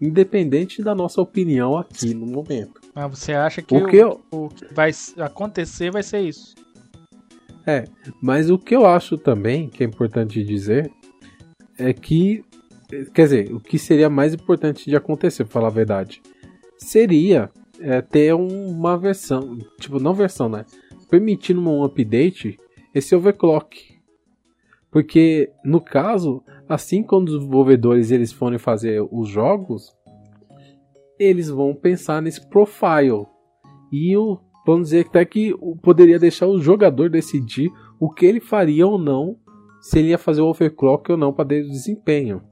[0.00, 2.77] independente da nossa opinião aqui no momento.
[2.98, 4.20] Mas você acha que o, eu...
[4.32, 6.56] o que vai acontecer vai ser isso?
[7.64, 7.84] É,
[8.20, 10.90] mas o que eu acho também que é importante dizer
[11.78, 12.44] é que,
[13.14, 16.20] quer dizer, o que seria mais importante de acontecer, para falar a verdade,
[16.76, 20.64] seria é, ter uma versão, tipo, não versão, né?
[21.08, 22.58] Permitindo um update
[22.92, 23.96] esse overclock.
[24.90, 29.94] Porque, no caso, assim quando os desenvolvedores eles forem fazer os jogos,
[31.18, 33.26] eles vão pensar nesse profile.
[33.92, 38.86] E o, vamos dizer até que poderia deixar o jogador decidir o que ele faria
[38.86, 39.36] ou não,
[39.80, 42.42] se ele ia fazer o overclock ou não para desempenho.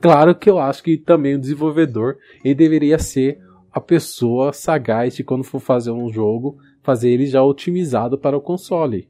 [0.00, 3.40] Claro que eu acho que também o desenvolvedor ele deveria ser
[3.72, 8.40] a pessoa sagaz de quando for fazer um jogo, fazer ele já otimizado para o
[8.40, 9.08] console.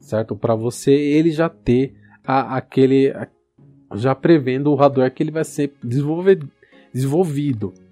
[0.00, 0.36] Certo?
[0.36, 3.12] Para você ele já ter a, aquele
[3.94, 6.48] já prevendo o hardware que ele vai ser desenvolvido.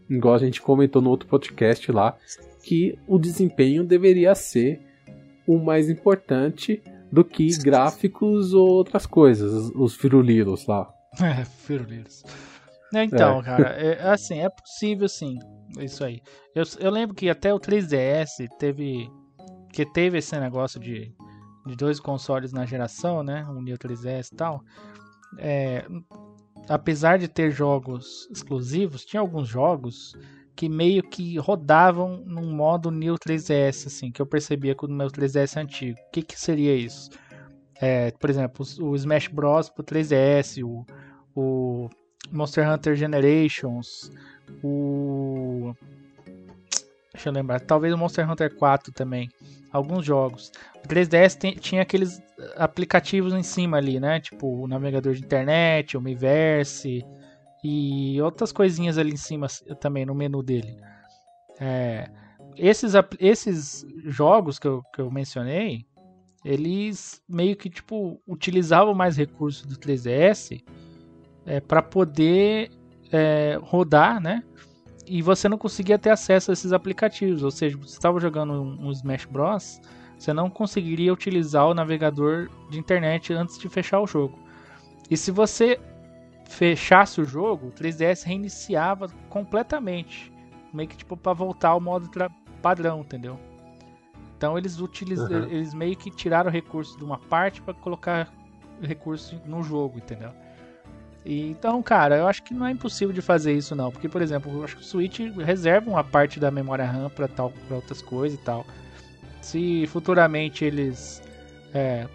[0.09, 2.17] Igual a gente comentou no outro podcast lá,
[2.63, 4.81] que o desempenho deveria ser
[5.47, 10.93] o mais importante do que gráficos ou outras coisas, os firuliros lá.
[11.21, 12.25] É, firuliros.
[12.95, 13.43] Então, é.
[13.43, 15.39] cara, é, assim, é possível sim,
[15.79, 16.23] isso aí.
[16.55, 19.11] Eu, eu lembro que até o 3DS teve
[19.73, 21.15] que teve esse negócio de,
[21.67, 23.45] de dois consoles na geração, né?
[23.49, 24.63] O Neo 3DS e tal.
[25.39, 25.85] É,
[26.69, 30.17] apesar de ter jogos exclusivos, tinha alguns jogos
[30.55, 35.09] que meio que rodavam num modo New 3DS, assim, que eu percebia com o meu
[35.09, 35.99] 3DS antigo.
[36.09, 37.11] O que, que seria isso?
[37.81, 40.87] É, por exemplo, o Smash Bros pro 3DS, o,
[41.35, 41.89] o
[42.31, 44.11] Monster Hunter Generations,
[44.63, 45.75] o
[47.15, 49.29] Deixa eu lembrar, talvez o Monster Hunter 4 também.
[49.71, 50.51] Alguns jogos.
[50.85, 52.23] O 3DS tem, tinha aqueles
[52.57, 54.21] aplicativos em cima ali, né?
[54.21, 57.05] Tipo o navegador de internet, o Miiverse,
[57.63, 59.47] e outras coisinhas ali em cima
[59.79, 60.77] também no menu dele.
[61.61, 62.09] É,
[62.57, 65.87] esses, esses jogos que eu, que eu mencionei,
[66.45, 70.63] eles meio que tipo utilizavam mais recursos do 3DS
[71.47, 72.71] é, para poder
[73.13, 74.43] é, rodar, né?
[75.07, 78.87] E você não conseguia ter acesso a esses aplicativos, ou seja, você estava jogando um,
[78.87, 79.81] um Smash Bros,
[80.19, 84.39] você não conseguiria utilizar o navegador de internet antes de fechar o jogo.
[85.11, 85.81] E se você
[86.49, 90.33] fechasse o jogo, o 3DS reiniciava completamente.
[90.73, 92.09] Meio que tipo para voltar ao modo
[92.63, 93.39] padrão, entendeu?
[94.37, 95.45] Então eles utilizam, uhum.
[95.45, 98.33] eles meio que tiraram recursos de uma parte para colocar
[98.81, 100.33] recurso no jogo, entendeu?
[101.25, 104.21] E, então, cara, eu acho que não é impossível de fazer isso não, porque por
[104.21, 107.77] exemplo, eu acho que o Switch reserva uma parte da memória RAM para tal, para
[107.77, 108.67] outras coisas e tal.
[109.41, 111.23] Se futuramente eles
[111.73, 112.07] é,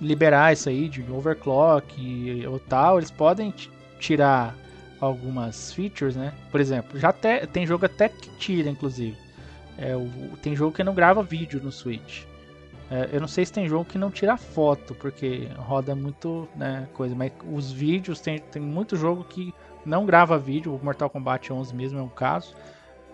[0.00, 3.52] liberar isso aí de overclock e, ou tal, eles podem
[3.98, 4.54] tirar
[5.00, 6.32] algumas features, né?
[6.50, 9.16] Por exemplo, já te, tem jogo até que tira, inclusive.
[9.78, 10.08] É, o,
[10.42, 12.24] tem jogo que não grava vídeo no Switch.
[12.90, 16.88] É, eu não sei se tem jogo que não tira foto, porque roda muito né,
[16.94, 19.52] coisa, mas os vídeos, tem, tem muito jogo que
[19.84, 22.54] não grava vídeo, o Mortal Kombat 11 mesmo é um caso,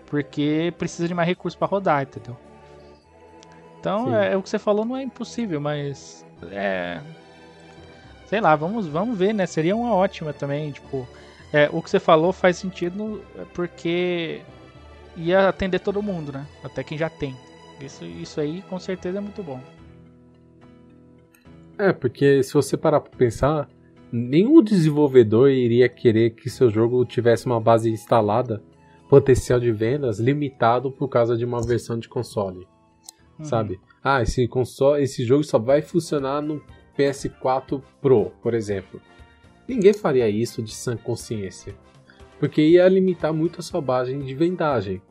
[0.05, 2.37] porque precisa de mais recursos para rodar, entendeu?
[3.79, 7.01] Então, é, é, o que você falou não é impossível, mas é.
[8.27, 9.45] Sei lá, vamos, vamos ver, né?
[9.45, 11.07] Seria uma ótima também, tipo.
[11.51, 14.41] É, o que você falou faz sentido porque
[15.15, 16.47] ia atender todo mundo, né?
[16.63, 17.35] Até quem já tem.
[17.85, 19.59] Isso, isso aí com certeza é muito bom.
[21.77, 23.69] É, porque se você parar pra pensar,
[24.11, 28.61] nenhum desenvolvedor iria querer que seu jogo tivesse uma base instalada,
[29.09, 32.67] potencial de vendas limitado por causa de uma versão de console.
[33.39, 33.45] Uhum.
[33.45, 33.79] Sabe?
[34.03, 36.61] ah, esse console, esse jogo só vai funcionar no
[36.97, 39.01] PS4 Pro, por exemplo.
[39.67, 41.73] Ninguém faria isso de sã consciência,
[42.37, 45.01] porque ia limitar muito a sua base de vendagem.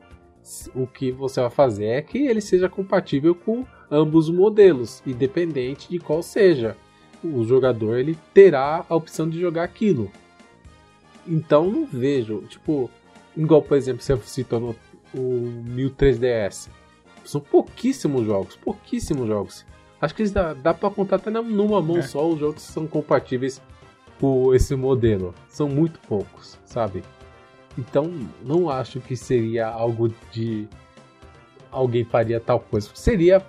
[0.75, 5.89] O que você vai fazer é que ele seja compatível com ambos os modelos, independente
[5.89, 6.75] de qual seja.
[7.23, 10.11] O jogador ele terá a opção de jogar aquilo.
[11.25, 12.89] Então não vejo, tipo,
[13.35, 14.75] igual por exemplo você citou no
[15.15, 16.69] o 1003DS
[17.25, 19.65] são pouquíssimos jogos, pouquíssimos jogos.
[20.01, 22.01] Acho que dá, dá pra contar até numa mão é.
[22.01, 23.61] só os jogos que são compatíveis
[24.19, 25.33] com esse modelo.
[25.47, 27.03] São muito poucos, sabe?
[27.77, 28.11] Então,
[28.43, 30.67] não acho que seria algo de.
[31.71, 32.89] Alguém faria tal coisa.
[32.93, 33.43] Seria,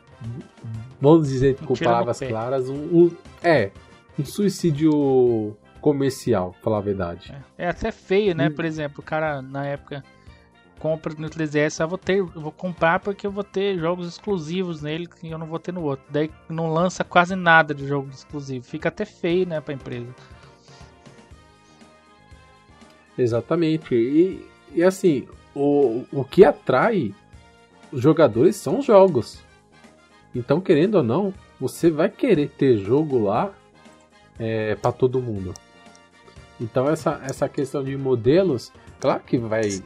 [1.01, 3.11] vamos dizer com palavras claras, um, um,
[3.43, 3.71] É,
[4.19, 7.35] um suicídio comercial, pra falar a verdade.
[7.59, 8.49] É, é até feio, né?
[8.49, 8.55] Hum.
[8.55, 10.03] Por exemplo, o cara na época
[10.79, 14.83] compra no 3DS, eu vou ter, eu vou comprar porque eu vou ter jogos exclusivos
[14.83, 16.05] nele que eu não vou ter no outro.
[16.11, 18.65] Daí não lança quase nada de jogo exclusivo.
[18.65, 20.15] Fica até feio, né, pra empresa.
[23.17, 23.95] Exatamente.
[23.95, 27.15] E, e assim, o, o que atrai
[27.93, 29.43] os jogadores são os jogos.
[30.35, 33.53] Então, querendo ou não, você vai querer ter jogo lá
[34.39, 35.55] é, para todo mundo.
[36.61, 38.73] Então, essa, essa questão de modelos
[39.05, 39.83] Claro que vai,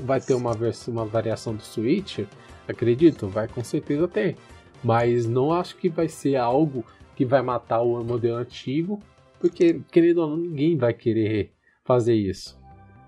[0.00, 2.20] vai ter uma, versão, uma variação do Switch,
[2.66, 4.38] acredito, vai com certeza ter.
[4.82, 6.82] Mas não acho que vai ser algo
[7.14, 9.00] que vai matar o modelo antigo,
[9.38, 11.52] porque, querendo ou não, ninguém vai querer
[11.84, 12.58] fazer isso,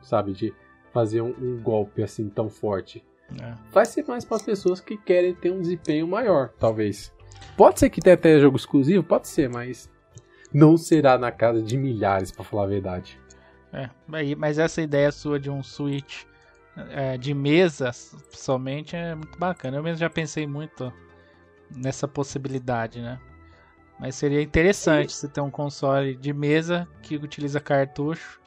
[0.07, 0.33] sabe?
[0.33, 0.55] De
[0.93, 3.05] fazer um, um golpe assim tão forte.
[3.41, 3.55] É.
[3.71, 7.13] Vai ser mais para as pessoas que querem ter um desempenho maior, talvez.
[7.57, 9.91] Pode ser que tenha até jogo exclusivo, pode ser, mas
[10.53, 13.21] não será na casa de milhares, para falar a verdade.
[13.73, 13.91] É,
[14.37, 16.25] mas essa ideia sua de um Switch
[16.91, 19.77] é, de mesa somente é muito bacana.
[19.77, 20.93] Eu mesmo já pensei muito
[21.75, 23.21] nessa possibilidade, né?
[23.99, 28.41] Mas seria interessante você ter um console de mesa que utiliza cartucho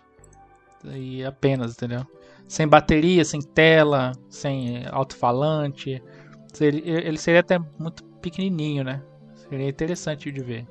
[0.86, 2.06] e apenas, entendeu?
[2.48, 6.02] Sem bateria, sem tela, sem alto-falante.
[6.60, 9.04] Ele seria até muito pequenininho, né?
[9.36, 10.68] Seria interessante de ver.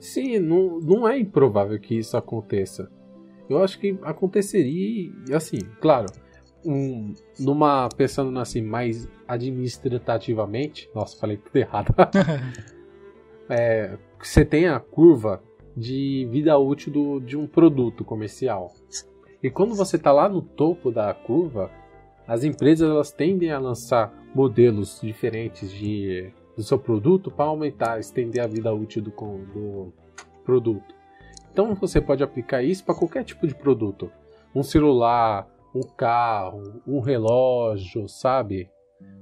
[0.00, 2.90] Sim, não, não é improvável que isso aconteça.
[3.48, 6.06] Eu acho que aconteceria, assim, claro,
[6.64, 11.94] um, numa pensando assim mais administrativamente, nossa, falei tudo errado.
[13.48, 15.42] é, você tem a curva
[15.78, 18.72] de vida útil do, de um produto comercial.
[19.42, 21.70] E quando você está lá no topo da curva,
[22.26, 28.42] as empresas elas tendem a lançar modelos diferentes de, do seu produto para aumentar, estender
[28.42, 29.92] a vida útil do, do
[30.44, 30.94] produto.
[31.52, 34.10] Então você pode aplicar isso para qualquer tipo de produto.
[34.54, 38.68] Um celular, um carro, um relógio, sabe?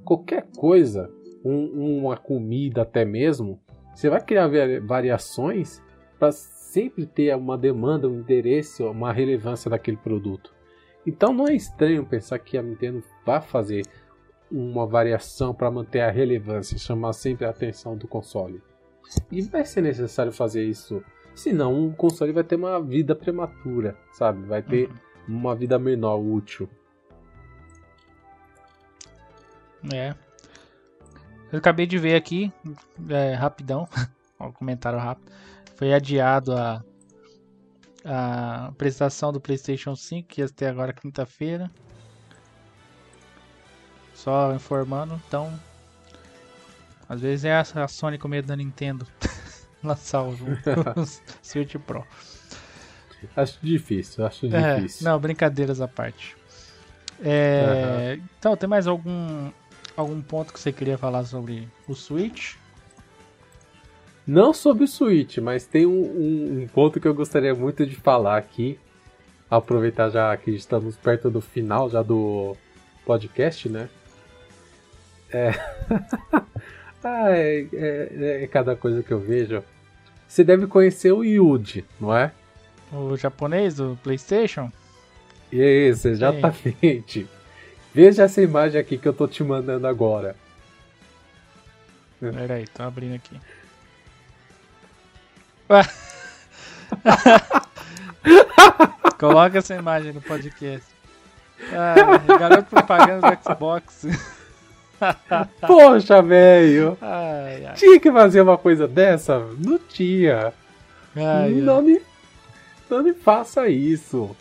[0.05, 1.11] Qualquer coisa,
[1.45, 3.61] um, uma comida até mesmo,
[3.95, 4.49] você vai criar
[4.87, 5.83] variações
[6.19, 10.55] para sempre ter uma demanda, um interesse, uma relevância daquele produto.
[11.07, 13.87] Então não é estranho pensar que a Nintendo vai fazer
[14.51, 18.63] uma variação para manter a relevância, chamar sempre a atenção do console.
[19.31, 21.03] E vai ser necessário fazer isso,
[21.35, 24.45] senão o console vai ter uma vida prematura, sabe?
[24.47, 26.69] Vai ter uhum uma vida menor útil.
[29.93, 30.15] É.
[31.53, 32.53] Eu acabei de ver aqui,
[33.09, 33.89] é, rapidão,
[34.41, 35.33] um comentário rápido.
[35.77, 36.83] Foi adiado a,
[38.05, 41.71] a apresentação do PlayStation 5, que ia ter agora quinta-feira.
[44.15, 45.53] Só informando, então.
[47.09, 49.07] Às vezes é a Sony com medo da Nintendo
[49.85, 50.35] lançar o,
[51.43, 52.05] Switch Pro.
[53.37, 55.09] Acho difícil, acho é, difícil.
[55.09, 56.37] Não, brincadeiras à parte.
[57.23, 58.25] É, uhum.
[58.39, 59.51] Então, tem mais algum,
[59.97, 62.57] algum ponto que você queria falar sobre o Switch?
[64.27, 67.95] Não sobre o Switch, mas tem um, um, um ponto que eu gostaria muito de
[67.95, 68.79] falar aqui.
[69.49, 72.57] Aproveitar já que estamos perto do final já do
[73.05, 73.89] podcast, né?
[75.33, 75.51] É.
[77.05, 79.63] ah, é, é, é, cada coisa que eu vejo.
[80.27, 82.33] Você deve conhecer o Yuji, não é?
[82.93, 84.73] O japonês do PlayStation?
[85.53, 87.29] Isso, exatamente.
[87.95, 90.35] Veja essa imagem aqui que eu tô te mandando agora.
[92.19, 93.39] Pera aí, tô abrindo aqui.
[99.19, 100.87] Coloca essa imagem no podcast.
[101.73, 101.95] Ah,
[102.39, 104.07] garoto propaganda do Xbox.
[105.67, 106.97] Poxa, velho.
[107.75, 109.39] Tinha que fazer uma coisa dessa?
[109.59, 110.53] Não tinha.
[111.15, 111.83] Ai, não ai.
[111.83, 112.03] me
[112.89, 114.37] não me faça isso.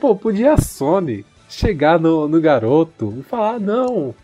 [0.00, 4.14] Pô, podia a Sony chegar no, no garoto e falar: não,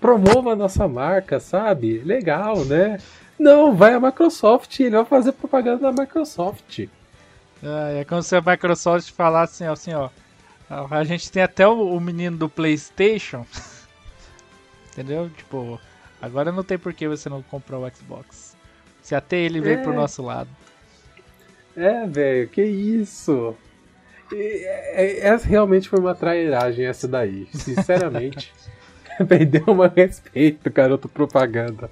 [0.00, 1.98] promova a nossa marca, sabe?
[1.98, 2.98] Legal, né?
[3.38, 6.80] Não, vai a Microsoft, ele vai fazer propaganda da Microsoft.
[7.62, 10.10] É, é como se a Microsoft falasse assim, ó.
[10.90, 13.46] A gente tem até o, o menino do PlayStation.
[14.92, 15.30] Entendeu?
[15.30, 15.80] Tipo,
[16.20, 18.56] agora não tem por que você não comprar o Xbox.
[19.00, 19.82] Se até ele veio é.
[19.82, 20.50] pro nosso lado.
[21.76, 23.54] É, velho, que isso?
[24.32, 27.48] É, essa realmente foi uma trairagem essa daí.
[27.52, 28.52] Sinceramente.
[29.26, 31.90] Perdeu o meu respeito, garoto propaganda.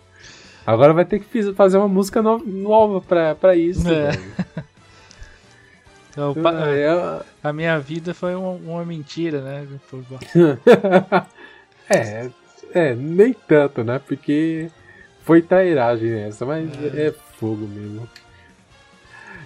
[0.67, 4.11] Agora vai ter que fazer uma música no nova pra, pra isso, é.
[6.11, 6.35] Então,
[7.45, 9.69] a minha vida foi uma, uma mentira, né?
[11.89, 12.29] é,
[12.73, 14.01] é, nem tanto, né?
[14.01, 14.69] Porque
[15.23, 18.09] foi trairagem essa, mas é, é fogo mesmo.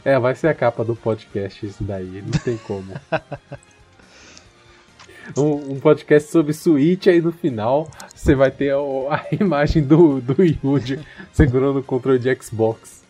[0.04, 2.94] É, vai ser a capa do podcast isso daí, não tem como.
[5.36, 7.90] um, um, podcast sobre Switch, aí no final
[8.20, 11.00] você vai ter a, a imagem do, do Yuji
[11.32, 13.02] segurando o controle de Xbox.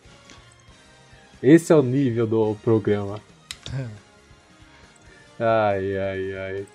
[1.43, 3.21] Esse é o nível do programa.
[5.39, 6.67] Ai, ai, ai.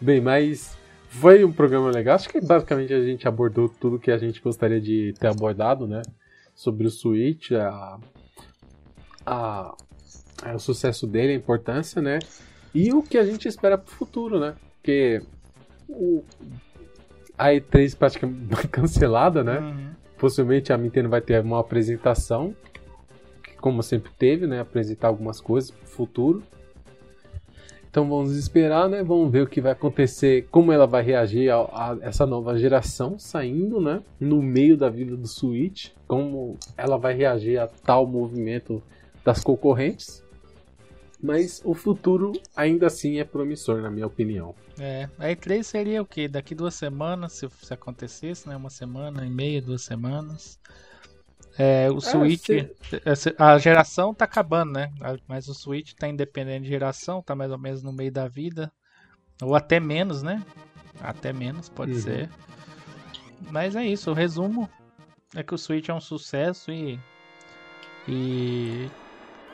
[0.00, 0.76] Bem, mas
[1.08, 2.14] foi um programa legal.
[2.14, 6.02] Acho que basicamente a gente abordou tudo que a gente gostaria de ter abordado, né?
[6.54, 7.98] Sobre o Switch, a
[9.26, 9.74] a,
[10.42, 12.18] a, o sucesso dele, a importância, né?
[12.72, 14.54] E o que a gente espera pro futuro, né?
[14.76, 15.22] Porque
[15.88, 16.22] o,
[17.38, 19.60] a E3 praticamente cancelada, né?
[19.60, 19.90] Uhum.
[20.18, 22.54] Possivelmente a Nintendo vai ter uma apresentação,
[23.60, 24.60] como sempre teve, né?
[24.60, 26.42] Apresentar algumas coisas pro futuro.
[27.90, 29.02] Então vamos esperar, né?
[29.02, 33.18] Vamos ver o que vai acontecer, como ela vai reagir a, a, essa nova geração
[33.18, 34.02] saindo, né?
[34.20, 38.82] No meio da vida do Switch, como ela vai reagir a tal movimento
[39.24, 40.22] das concorrentes.
[41.20, 44.54] Mas o futuro ainda assim é promissor, na minha opinião.
[44.80, 46.28] É, a E3 seria o quê?
[46.28, 48.56] Daqui duas semanas, se, se acontecesse, né?
[48.56, 50.58] Uma semana e meia, duas semanas.
[51.58, 53.34] É, o Switch, se...
[53.36, 54.92] a geração tá acabando, né?
[55.26, 58.72] Mas o Switch tá independente de geração, tá mais ou menos no meio da vida.
[59.42, 60.44] Ou até menos, né?
[61.00, 62.00] Até menos, pode uhum.
[62.00, 62.30] ser.
[63.50, 64.68] Mas é isso, o resumo
[65.34, 66.98] é que o Switch é um sucesso e.
[68.06, 68.88] E,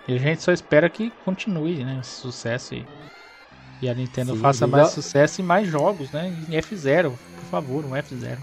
[0.06, 1.98] e a gente só espera que continue, né?
[2.00, 2.86] Esse sucesso e,
[3.80, 6.34] e a Nintendo Sim, faça mais sucesso e mais jogos, né?
[6.48, 8.38] Em F0, por favor, um F0.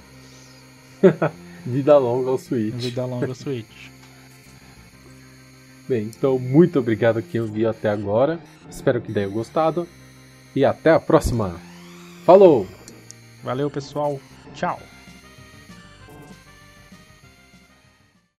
[1.65, 2.73] Vida longa ao Switch.
[2.75, 3.89] Vida longa ao Switch.
[5.87, 8.39] Bem, então muito obrigado a quem ouviu até agora.
[8.69, 9.87] Espero que tenha gostado.
[10.55, 11.59] E até a próxima.
[12.25, 12.67] Falou!
[13.43, 14.19] Valeu, pessoal.
[14.53, 14.79] Tchau.